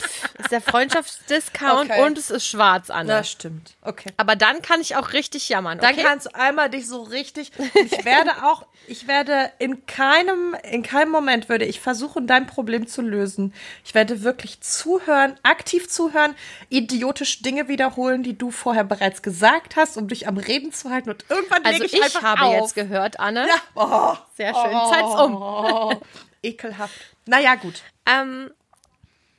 [0.00, 2.02] Pff, ist der Freundschaftsdiscount Okay.
[2.04, 3.08] und es ist schwarz, Anne.
[3.08, 3.74] Das stimmt.
[3.82, 4.10] Okay.
[4.16, 6.02] Aber dann kann ich auch richtig jammern, Dann okay?
[6.04, 7.52] kannst du einmal dich so richtig.
[7.74, 12.86] Ich werde auch, ich werde in keinem, in keinem Moment würde ich versuchen, dein Problem
[12.86, 13.54] zu lösen.
[13.84, 16.34] Ich werde wirklich zuhören, aktiv zuhören,
[16.68, 21.10] idiotisch Dinge wiederholen, die du vorher bereits gesagt hast, um dich am Reden zu halten.
[21.10, 22.54] Und irgendwann also lege ich, ich, habe auf.
[22.54, 23.46] jetzt gehört, Anne.
[23.48, 23.54] Ja.
[23.74, 24.72] Oh, Sehr schön.
[24.90, 25.36] Zeit's um.
[25.36, 25.94] oh,
[26.42, 26.94] ekelhaft.
[27.26, 27.82] Naja, gut.
[28.06, 28.50] Ähm,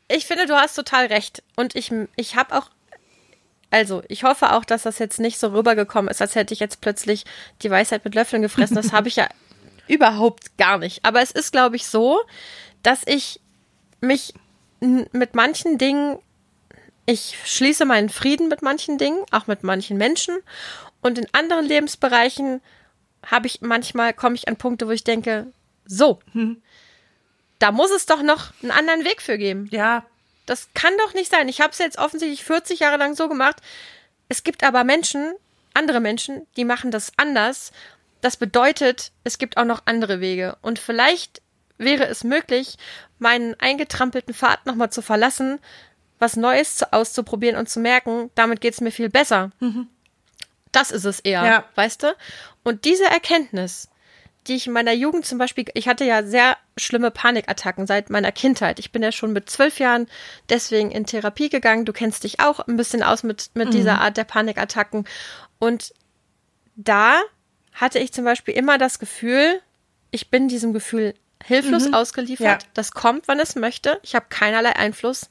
[0.08, 1.44] ich finde, du hast total recht.
[1.56, 2.70] Und ich, ich habe auch,
[3.70, 6.82] also ich hoffe auch, dass das jetzt nicht so rübergekommen ist, als hätte ich jetzt
[6.82, 7.26] plötzlich
[7.62, 8.76] die Weisheit mit Löffeln gefressen.
[8.76, 9.28] Das habe ich ja
[9.88, 11.04] überhaupt gar nicht.
[11.04, 12.22] Aber es ist, glaube ich, so,
[12.84, 13.42] dass ich
[14.00, 14.34] mich
[14.80, 16.20] mit manchen Dingen,
[17.06, 20.38] ich schließe meinen Frieden mit manchen Dingen, auch mit manchen Menschen.
[21.02, 22.62] Und in anderen Lebensbereichen
[23.26, 25.48] habe ich manchmal, komme ich an Punkte, wo ich denke,
[25.86, 26.20] so,
[27.60, 29.68] da muss es doch noch einen anderen Weg für geben.
[29.72, 30.06] Ja,
[30.46, 31.50] Das kann doch nicht sein.
[31.50, 33.58] Ich habe es jetzt offensichtlich 40 Jahre lang so gemacht.
[34.30, 35.34] Es gibt aber Menschen,
[35.74, 37.72] andere Menschen, die machen das anders.
[38.22, 40.58] Das bedeutet, es gibt auch noch andere Wege.
[40.62, 41.42] Und vielleicht
[41.78, 42.78] wäre es möglich,
[43.20, 45.60] meinen eingetrampelten Pfad nochmal zu verlassen,
[46.20, 49.52] was Neues zu, auszuprobieren und zu merken, damit geht es mir viel besser.
[50.72, 51.66] Das ist es eher, Ja.
[51.76, 52.16] weißt du?
[52.64, 53.90] Und diese Erkenntnis,
[54.48, 58.32] die ich in meiner Jugend zum Beispiel, ich hatte ja sehr schlimme Panikattacken seit meiner
[58.32, 58.80] Kindheit.
[58.80, 60.08] Ich bin ja schon mit zwölf Jahren
[60.50, 61.86] deswegen in Therapie gegangen.
[61.86, 65.06] Du kennst dich auch ein bisschen aus mit, mit dieser Art der Panikattacken.
[65.60, 65.94] Und
[66.76, 67.20] da
[67.74, 69.62] hatte ich zum Beispiel immer das Gefühl,
[70.12, 72.64] ich bin diesem Gefühl hilflos ausgeliefert.
[72.64, 72.70] Ja.
[72.74, 74.00] Das kommt, wann es möchte.
[74.04, 75.30] Ich habe keinerlei Einfluss.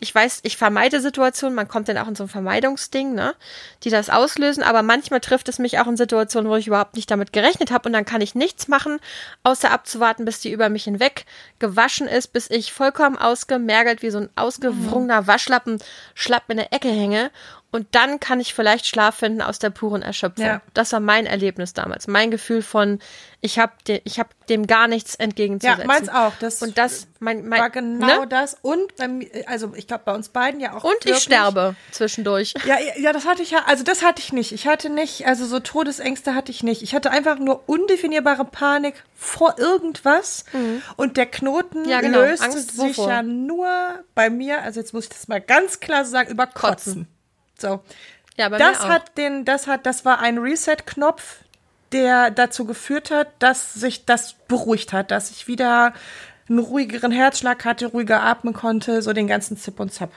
[0.00, 3.34] Ich weiß, ich vermeide Situationen, man kommt dann auch in so ein Vermeidungsding, ne,
[3.82, 7.10] die das auslösen, aber manchmal trifft es mich auch in Situationen, wo ich überhaupt nicht
[7.10, 9.00] damit gerechnet habe und dann kann ich nichts machen,
[9.42, 11.24] außer abzuwarten, bis die über mich hinweg
[11.58, 15.78] gewaschen ist, bis ich vollkommen ausgemergelt wie so ein ausgewrungener Waschlappen
[16.14, 17.30] schlapp in der Ecke hänge
[17.70, 20.44] und dann kann ich vielleicht Schlaf finden aus der puren Erschöpfung.
[20.44, 20.62] Ja.
[20.72, 22.98] Das war mein Erlebnis damals, mein Gefühl von
[23.40, 25.86] ich habe de, ich habe dem gar nichts ja, entgegenzusetzen.
[25.86, 26.32] meins auch.
[26.40, 28.26] Das Und das mein, mein war genau ne?
[28.26, 28.56] das.
[28.62, 30.82] Und bei mir, also ich glaube bei uns beiden ja auch.
[30.82, 32.54] Und ich wirklich- sterbe zwischendurch.
[32.64, 34.52] Ja, ja, ja, das hatte ich ja, also das hatte ich nicht.
[34.52, 36.82] Ich hatte nicht, also so Todesängste hatte ich nicht.
[36.82, 40.44] Ich hatte einfach nur undefinierbare Panik vor irgendwas
[40.96, 42.20] und der Knoten Ja, genau.
[42.20, 43.68] löste Angst sich ja nur
[44.14, 47.06] bei mir, also jetzt muss ich das mal ganz klar sagen, über Kotzen.
[47.06, 47.08] Kotzen.
[47.60, 47.80] So.
[48.36, 51.38] Ja, das hat den, das hat, das war ein Reset-Knopf,
[51.92, 55.92] der dazu geführt hat, dass sich das beruhigt hat, dass ich wieder
[56.48, 60.10] einen ruhigeren Herzschlag hatte, ruhiger atmen konnte, so den ganzen Zip und Zap.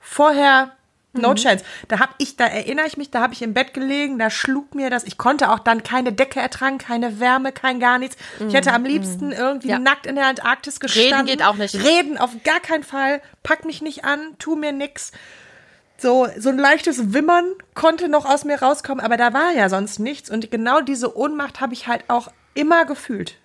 [0.00, 0.72] Vorher
[1.12, 1.64] no chance.
[1.88, 4.74] Da hab ich, da erinnere ich mich, da habe ich im Bett gelegen, da schlug
[4.74, 5.04] mir das.
[5.04, 8.16] Ich konnte auch dann keine Decke ertragen, keine Wärme, kein gar nichts.
[8.46, 9.78] Ich hätte am liebsten irgendwie Ja.
[9.78, 11.26] nackt in der Antarktis gestanden.
[11.26, 11.74] geht auch nicht.
[11.74, 13.20] Reden auf gar keinen Fall.
[13.42, 15.12] Pack mich nicht an, tu mir nix.
[16.00, 19.98] So, so ein leichtes Wimmern konnte noch aus mir rauskommen, aber da war ja sonst
[19.98, 20.30] nichts.
[20.30, 23.36] Und genau diese Ohnmacht habe ich halt auch immer gefühlt.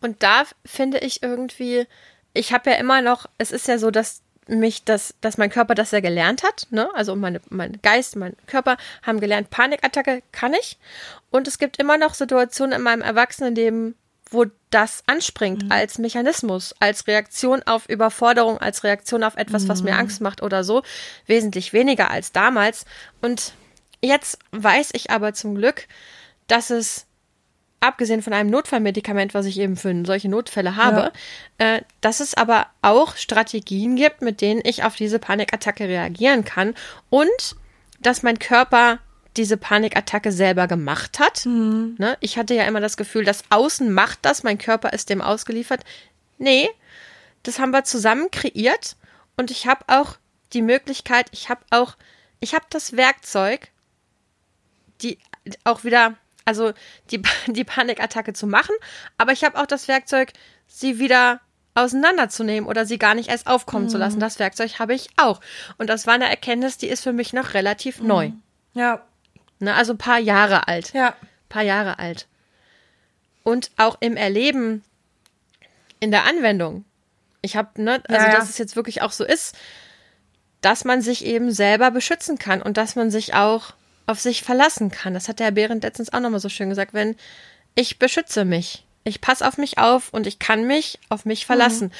[0.00, 1.86] Und da finde ich irgendwie,
[2.32, 5.74] ich habe ja immer noch, es ist ja so, dass mich das, dass mein Körper
[5.74, 6.66] das ja gelernt hat.
[6.70, 6.88] Ne?
[6.94, 10.78] Also meine, mein Geist, mein Körper haben gelernt, Panikattacke kann ich.
[11.30, 13.94] Und es gibt immer noch Situationen in meinem Erwachsenenleben,
[14.30, 15.72] wo das anspringt mhm.
[15.72, 19.68] als Mechanismus, als Reaktion auf Überforderung, als Reaktion auf etwas, mhm.
[19.68, 20.00] was mir mhm.
[20.00, 20.82] Angst macht oder so.
[21.26, 22.84] Wesentlich weniger als damals.
[23.20, 23.52] Und
[24.00, 25.88] jetzt weiß ich aber zum Glück,
[26.46, 27.06] dass es
[27.80, 31.12] abgesehen von einem Notfallmedikament, was ich eben für solche Notfälle habe,
[31.60, 31.76] ja.
[31.76, 36.74] äh, dass es aber auch Strategien gibt, mit denen ich auf diese Panikattacke reagieren kann
[37.08, 37.56] und
[38.00, 38.98] dass mein Körper
[39.36, 41.46] diese Panikattacke selber gemacht hat.
[41.46, 41.96] Mhm.
[41.98, 42.16] Ne?
[42.20, 45.84] Ich hatte ja immer das Gefühl, das Außen macht das, mein Körper ist dem ausgeliefert.
[46.38, 46.68] Nee,
[47.42, 48.96] das haben wir zusammen kreiert
[49.36, 50.16] und ich habe auch
[50.52, 51.96] die Möglichkeit, ich habe auch,
[52.40, 53.68] ich habe das Werkzeug,
[55.02, 55.18] die
[55.64, 56.72] auch wieder also
[57.10, 58.74] die, die Panikattacke zu machen,
[59.18, 60.32] aber ich habe auch das Werkzeug,
[60.66, 61.40] sie wieder
[61.74, 63.90] auseinanderzunehmen oder sie gar nicht erst aufkommen mhm.
[63.90, 64.20] zu lassen.
[64.20, 65.40] Das Werkzeug habe ich auch.
[65.78, 68.06] Und das war eine Erkenntnis, die ist für mich noch relativ mhm.
[68.06, 68.30] neu.
[68.74, 69.06] Ja.
[69.60, 70.92] Ne, also ein paar Jahre alt.
[70.92, 71.10] Ja.
[71.10, 72.26] Ein paar Jahre alt.
[73.42, 74.82] Und auch im Erleben,
[76.00, 76.84] in der Anwendung.
[77.42, 78.38] Ich habe, ne, also ja, ja.
[78.38, 79.56] dass es jetzt wirklich auch so ist,
[80.60, 83.74] dass man sich eben selber beschützen kann und dass man sich auch
[84.06, 85.14] auf sich verlassen kann.
[85.14, 87.16] Das hat der Herr Behrendt letztens auch nochmal so schön gesagt, wenn
[87.74, 88.84] ich beschütze mich.
[89.04, 91.88] Ich passe auf mich auf und ich kann mich auf mich verlassen.
[91.88, 91.92] Mhm.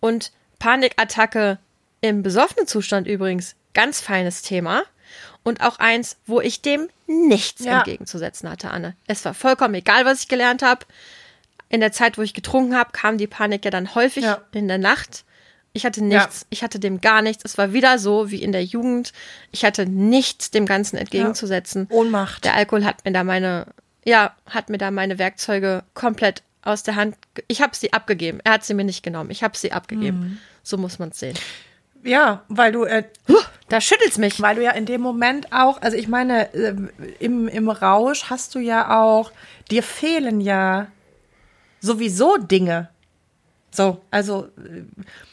[0.00, 1.58] Und Panikattacke
[2.00, 4.82] im besoffenen Zustand übrigens, ganz feines Thema.
[5.42, 7.78] Und auch eins, wo ich dem nichts ja.
[7.78, 8.96] entgegenzusetzen hatte, Anne.
[9.06, 10.86] Es war vollkommen egal, was ich gelernt habe.
[11.68, 14.42] In der Zeit, wo ich getrunken habe, kam die Panik ja dann häufig ja.
[14.52, 15.24] in der Nacht.
[15.72, 16.40] Ich hatte nichts.
[16.40, 16.46] Ja.
[16.50, 17.44] Ich hatte dem gar nichts.
[17.44, 19.12] Es war wieder so wie in der Jugend.
[19.52, 21.86] Ich hatte nichts dem Ganzen entgegenzusetzen.
[21.90, 22.44] Ohnmacht.
[22.44, 23.66] Der Alkohol hat mir da meine,
[24.04, 27.16] ja, hat mir da meine Werkzeuge komplett aus der Hand.
[27.46, 28.40] Ich habe sie abgegeben.
[28.44, 29.30] Er hat sie mir nicht genommen.
[29.30, 30.18] Ich habe sie abgegeben.
[30.18, 30.38] Mhm.
[30.62, 31.38] So muss man es sehen.
[32.02, 32.84] Ja, weil du.
[32.84, 33.04] Äh,
[33.68, 34.40] da schüttelt's mich.
[34.40, 36.74] Weil du ja in dem Moment auch, also ich meine, äh,
[37.18, 39.32] im, im Rausch hast du ja auch,
[39.70, 40.88] dir fehlen ja
[41.80, 42.88] sowieso Dinge.
[43.70, 44.48] So, also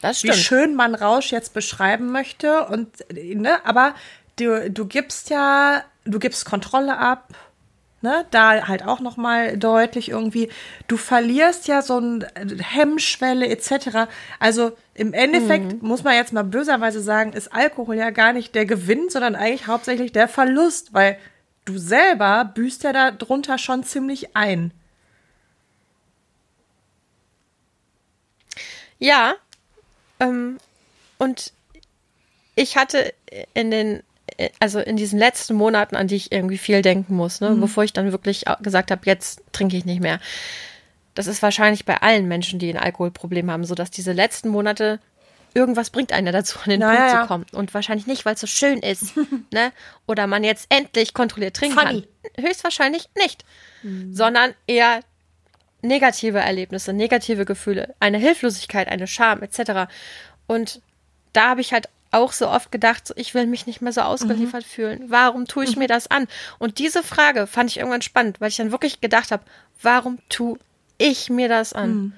[0.02, 3.94] wie schön man Rausch jetzt beschreiben möchte und ne, aber
[4.38, 7.32] du, du gibst ja, du gibst Kontrolle ab,
[8.02, 10.48] ne, da halt auch noch mal deutlich irgendwie,
[10.86, 12.26] du verlierst ja so ein
[12.60, 14.08] Hemmschwelle etc.
[14.38, 15.88] Also im Endeffekt mhm.
[15.88, 19.66] muss man jetzt mal böserweise sagen, ist Alkohol ja gar nicht der Gewinn, sondern eigentlich
[19.66, 21.18] hauptsächlich der Verlust, weil
[21.64, 24.72] du selber büßt ja darunter schon ziemlich ein.
[28.98, 29.34] Ja.
[30.20, 30.58] Ähm,
[31.18, 31.52] und
[32.54, 33.12] ich hatte
[33.52, 34.02] in den,
[34.60, 37.60] also in diesen letzten Monaten, an die ich irgendwie viel denken muss, ne, mhm.
[37.60, 40.20] bevor ich dann wirklich gesagt habe, jetzt trinke ich nicht mehr.
[41.14, 45.00] Das ist wahrscheinlich bei allen Menschen, die ein Alkoholproblem haben, so dass diese letzten Monate
[45.54, 47.46] irgendwas bringt einen dazu, an den Na, Punkt zu kommen.
[47.52, 49.14] Und wahrscheinlich nicht, weil es so schön ist,
[49.52, 49.72] ne?
[50.06, 52.06] Oder man jetzt endlich kontrolliert trinken Funny.
[52.34, 52.44] kann.
[52.44, 53.44] Höchstwahrscheinlich nicht.
[53.82, 54.14] Mhm.
[54.14, 55.00] Sondern eher
[55.80, 59.90] negative Erlebnisse, negative Gefühle, eine Hilflosigkeit, eine Scham etc.
[60.46, 60.82] Und
[61.32, 64.00] da habe ich halt auch so oft gedacht, so, ich will mich nicht mehr so
[64.02, 64.68] ausgeliefert mhm.
[64.68, 65.04] fühlen.
[65.08, 65.80] Warum tue ich mhm.
[65.80, 66.26] mir das an?
[66.58, 69.44] Und diese Frage fand ich irgendwann spannend, weil ich dann wirklich gedacht habe,
[69.82, 70.58] warum tue
[70.98, 71.94] ich mir das an?
[71.94, 72.12] Mhm.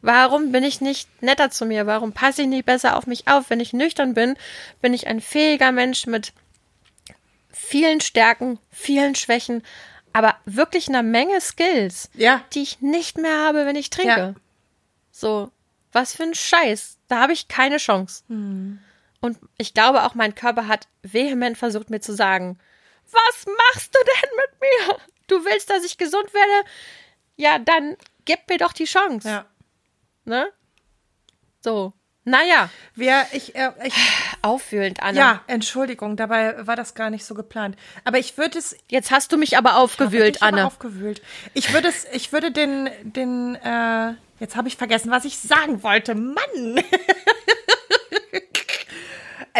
[0.00, 1.86] Warum bin ich nicht netter zu mir?
[1.86, 3.50] Warum passe ich nicht besser auf mich auf?
[3.50, 4.36] Wenn ich nüchtern bin,
[4.80, 6.32] bin ich ein fähiger Mensch mit
[7.50, 9.62] vielen Stärken, vielen Schwächen,
[10.12, 12.42] aber wirklich eine Menge Skills, ja.
[12.54, 14.16] die ich nicht mehr habe, wenn ich trinke.
[14.16, 14.34] Ja.
[15.10, 15.50] So,
[15.92, 16.98] was für ein Scheiß.
[17.08, 18.22] Da habe ich keine Chance.
[18.28, 18.78] Hm.
[19.20, 22.58] Und ich glaube auch, mein Körper hat vehement versucht, mir zu sagen,
[23.10, 24.98] was machst du denn mit mir?
[25.26, 26.68] Du willst, dass ich gesund werde?
[27.36, 29.28] Ja, dann gib mir doch die Chance.
[29.28, 29.46] Ja.
[30.24, 30.52] Ne?
[31.60, 31.92] So.
[32.24, 32.68] Naja.
[32.94, 33.94] Wir, ich, äh, ich,
[34.42, 35.18] Auffühlend, Anna.
[35.18, 37.76] Ja, Entschuldigung, dabei war das gar nicht so geplant.
[38.04, 38.76] Aber ich würde es.
[38.88, 40.66] Jetzt hast du mich aber aufgewühlt, ich Anna.
[40.66, 41.22] aufgewühlt.
[41.54, 45.82] Ich würde es, ich würde den, den, äh, jetzt habe ich vergessen, was ich sagen
[45.82, 46.14] wollte.
[46.14, 46.36] Mann!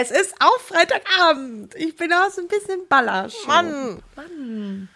[0.01, 1.75] es ist auch Freitagabend.
[1.75, 3.35] Ich bin auch so ein bisschen ballersch.
[3.47, 4.01] Mann!
[4.15, 4.89] Mann!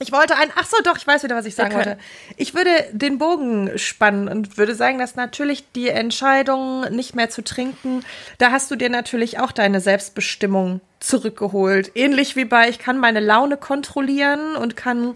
[0.00, 1.86] Ich wollte ein, ach so, doch, ich weiß wieder, was ich sagen okay.
[1.86, 1.98] wollte.
[2.36, 7.44] Ich würde den Bogen spannen und würde sagen, dass natürlich die Entscheidung, nicht mehr zu
[7.44, 8.04] trinken,
[8.38, 11.92] da hast du dir natürlich auch deine Selbstbestimmung zurückgeholt.
[11.94, 15.14] Ähnlich wie bei, ich kann meine Laune kontrollieren und kann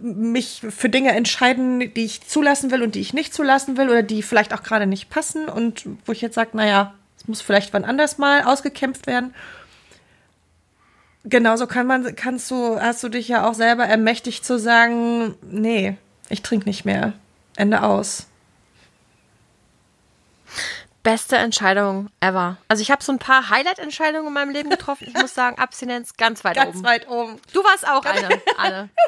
[0.00, 4.02] mich für Dinge entscheiden, die ich zulassen will und die ich nicht zulassen will oder
[4.02, 7.72] die vielleicht auch gerade nicht passen und wo ich jetzt sage, naja, es muss vielleicht
[7.74, 9.34] wann anders mal ausgekämpft werden.
[11.24, 15.98] Genauso kann man, kannst du, hast du dich ja auch selber ermächtigt zu sagen, nee,
[16.30, 17.12] ich trinke nicht mehr.
[17.56, 18.26] Ende aus.
[21.02, 22.56] beste Entscheidung ever.
[22.68, 25.06] Also ich habe so ein paar Highlight-Entscheidungen in meinem Leben getroffen.
[25.08, 26.84] Ich muss sagen, Abstinenz ganz weit Ganz oben.
[26.84, 27.38] weit oben.
[27.52, 28.88] Du warst auch eine, Anne.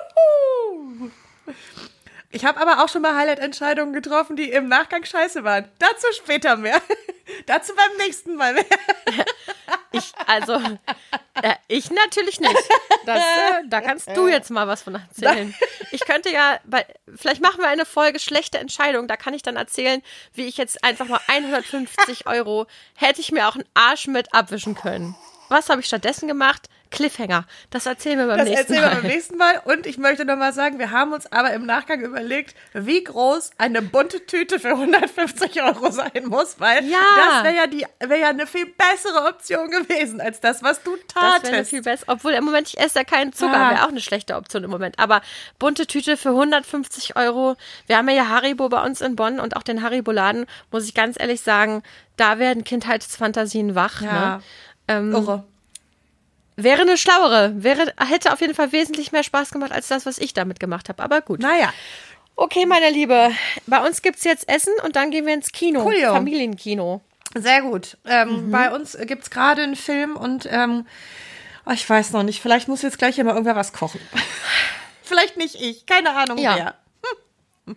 [2.34, 5.70] Ich habe aber auch schon mal Highlight-Entscheidungen getroffen, die im Nachgang scheiße waren.
[5.78, 6.80] Dazu später mehr.
[7.46, 8.64] Dazu beim nächsten Mal mehr.
[9.94, 10.54] Ich, also,
[11.42, 12.56] äh, ich natürlich nicht.
[13.04, 15.54] Das, äh, da kannst du jetzt mal was von erzählen.
[15.90, 19.06] Ich könnte ja, bei, vielleicht machen wir eine Folge schlechte Entscheidung.
[19.06, 20.02] Da kann ich dann erzählen,
[20.32, 24.74] wie ich jetzt einfach mal 150 Euro hätte ich mir auch einen Arsch mit abwischen
[24.74, 25.14] können.
[25.50, 26.70] Was habe ich stattdessen gemacht?
[26.92, 27.44] Cliffhanger.
[27.70, 29.02] Das erzählen wir beim Das nächsten erzählen wir Mal.
[29.02, 29.60] beim nächsten Mal.
[29.64, 33.50] Und ich möchte noch mal sagen, wir haben uns aber im Nachgang überlegt, wie groß
[33.58, 36.98] eine bunte Tüte für 150 Euro sein muss, weil Ja.
[37.16, 40.96] das wäre ja, die- wär ja eine viel bessere Option gewesen als das, was du
[41.14, 41.70] Das wäre tatest.
[41.70, 42.04] viel besser.
[42.06, 43.56] Obwohl im Moment, ich esse ja keinen Zucker.
[43.56, 43.70] Ah.
[43.70, 44.98] Wäre auch eine schlechte Option im Moment.
[44.98, 45.22] Aber
[45.58, 47.56] bunte Tüte für 150 Euro.
[47.86, 51.18] Wir haben ja Haribo bei uns in Bonn und auch den Haribo-Laden, muss ich ganz
[51.18, 51.82] ehrlich sagen,
[52.16, 54.02] da werden Kindheitsfantasien wach.
[54.02, 54.36] Ja.
[54.36, 54.42] Ne?
[54.88, 55.44] Ähm, Irre.
[56.56, 57.52] Wäre eine schlauere.
[57.62, 60.88] Wäre, hätte auf jeden Fall wesentlich mehr Spaß gemacht als das, was ich damit gemacht
[60.88, 61.02] habe.
[61.02, 61.40] Aber gut.
[61.40, 61.72] Naja,
[62.34, 63.30] Okay, meine Liebe.
[63.66, 65.82] Bei uns gibt's jetzt Essen und dann gehen wir ins Kino.
[65.82, 66.14] Coolio.
[66.14, 67.02] Familienkino.
[67.36, 67.98] sehr gut.
[68.06, 68.50] Ähm, Mhm.
[68.50, 70.86] Bei uns gibt's gerade einen Film und ähm,
[71.66, 74.00] oh, ich weiß noch nicht, vielleicht muss jetzt gleich hier mal irgendwer was kochen.
[75.02, 76.56] vielleicht nicht ich, keine Ahnung Ja.
[76.56, 76.74] wer.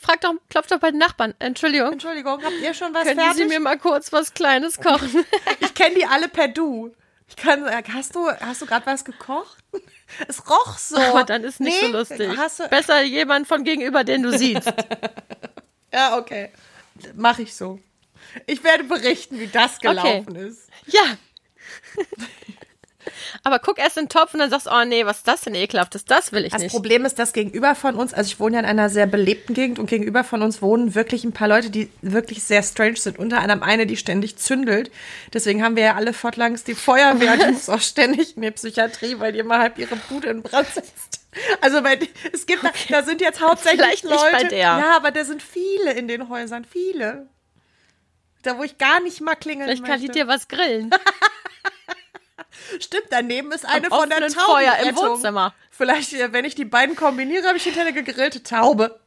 [0.00, 1.34] Frag doch, klopf doch bei den Nachbarn.
[1.40, 1.92] Entschuldigung.
[1.92, 3.38] Entschuldigung, habt ihr schon was Können fertig?
[3.42, 5.24] Sie mir mal kurz was Kleines kochen?
[5.60, 6.92] Ich kenne die alle per Du.
[7.30, 9.56] Ich kann, äh, hast du, hast du gerade was gekocht?
[10.26, 10.96] Es roch so.
[11.10, 12.28] Aber dann ist nicht Nee, so lustig.
[12.68, 14.66] Besser jemand von gegenüber, den du siehst.
[15.92, 16.50] ja, okay.
[17.14, 17.78] Mach ich so.
[18.46, 20.68] Ich werde berichten, wie das gelaufen ist.
[20.86, 21.16] ja.
[23.44, 25.40] Aber guck erst in den Topf und dann sagst du, oh nee, was ist das
[25.42, 26.04] denn ekelhaftes?
[26.04, 26.72] Das will ich Das nicht.
[26.72, 29.78] Problem ist, dass gegenüber von uns, also ich wohne ja in einer sehr belebten Gegend
[29.78, 33.18] und gegenüber von uns wohnen wirklich ein paar Leute, die wirklich sehr strange sind.
[33.18, 34.90] Unter anderem eine, die ständig zündelt.
[35.32, 39.18] Deswegen haben wir ja alle fortlangs die Feuerwehr, die muss auch ständig in die Psychiatrie,
[39.18, 41.20] weil die immer halb ihre Bude in Brand setzt.
[41.60, 41.98] Also weil
[42.32, 44.32] es gibt, da, da sind jetzt hauptsächlich Vielleicht nicht Leute.
[44.32, 44.58] bei der.
[44.58, 47.28] Ja, aber da sind viele in den Häusern, viele.
[48.42, 50.12] Da, wo ich gar nicht mal klingeln Vielleicht kann möchte.
[50.12, 50.90] die dir was grillen.
[52.78, 54.96] Stimmt, daneben ist eine Am von der offenen Feuer im.
[54.96, 55.54] Wohnzimmer.
[55.70, 59.00] Vielleicht, äh, wenn ich die beiden kombiniere, habe ich hinterher eine gegrillte Taube.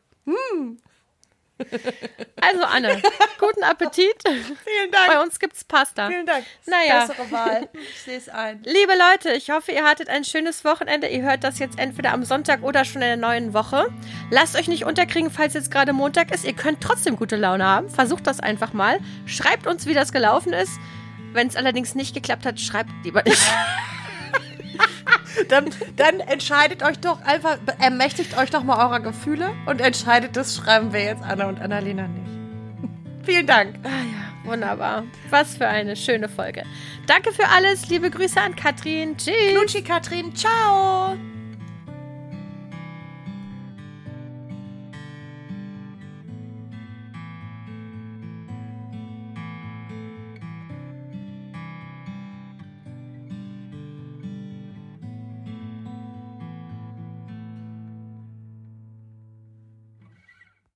[2.41, 3.01] Also Anne,
[3.39, 4.15] guten Appetit.
[4.25, 5.07] Vielen Dank.
[5.07, 6.07] Bei uns gibt's Pasta.
[6.07, 6.45] Vielen Dank.
[6.65, 7.05] Naja.
[7.05, 7.69] Bessere Wahl.
[7.73, 8.61] Ich sehe es ein.
[8.63, 11.07] Liebe Leute, ich hoffe, ihr hattet ein schönes Wochenende.
[11.07, 13.87] Ihr hört das jetzt entweder am Sonntag oder schon in der neuen Woche.
[14.31, 16.43] Lasst euch nicht unterkriegen, falls jetzt gerade Montag ist.
[16.43, 17.89] Ihr könnt trotzdem gute Laune haben.
[17.89, 18.99] Versucht das einfach mal.
[19.25, 20.73] Schreibt uns, wie das gelaufen ist.
[21.33, 23.41] Wenn es allerdings nicht geklappt hat, schreibt lieber nicht.
[25.49, 25.65] Dann,
[25.95, 30.93] dann entscheidet euch doch einfach, ermächtigt euch doch mal eurer Gefühle und entscheidet, das schreiben
[30.93, 32.29] wir jetzt Anna und Annalena nicht.
[33.25, 33.75] Vielen Dank.
[33.83, 35.03] Ah ja, wunderbar.
[35.31, 36.63] Was für eine schöne Folge.
[37.07, 37.89] Danke für alles.
[37.89, 39.17] Liebe Grüße an Katrin.
[39.17, 39.33] Tschüss.
[39.51, 41.17] Knutschi Katrin, ciao.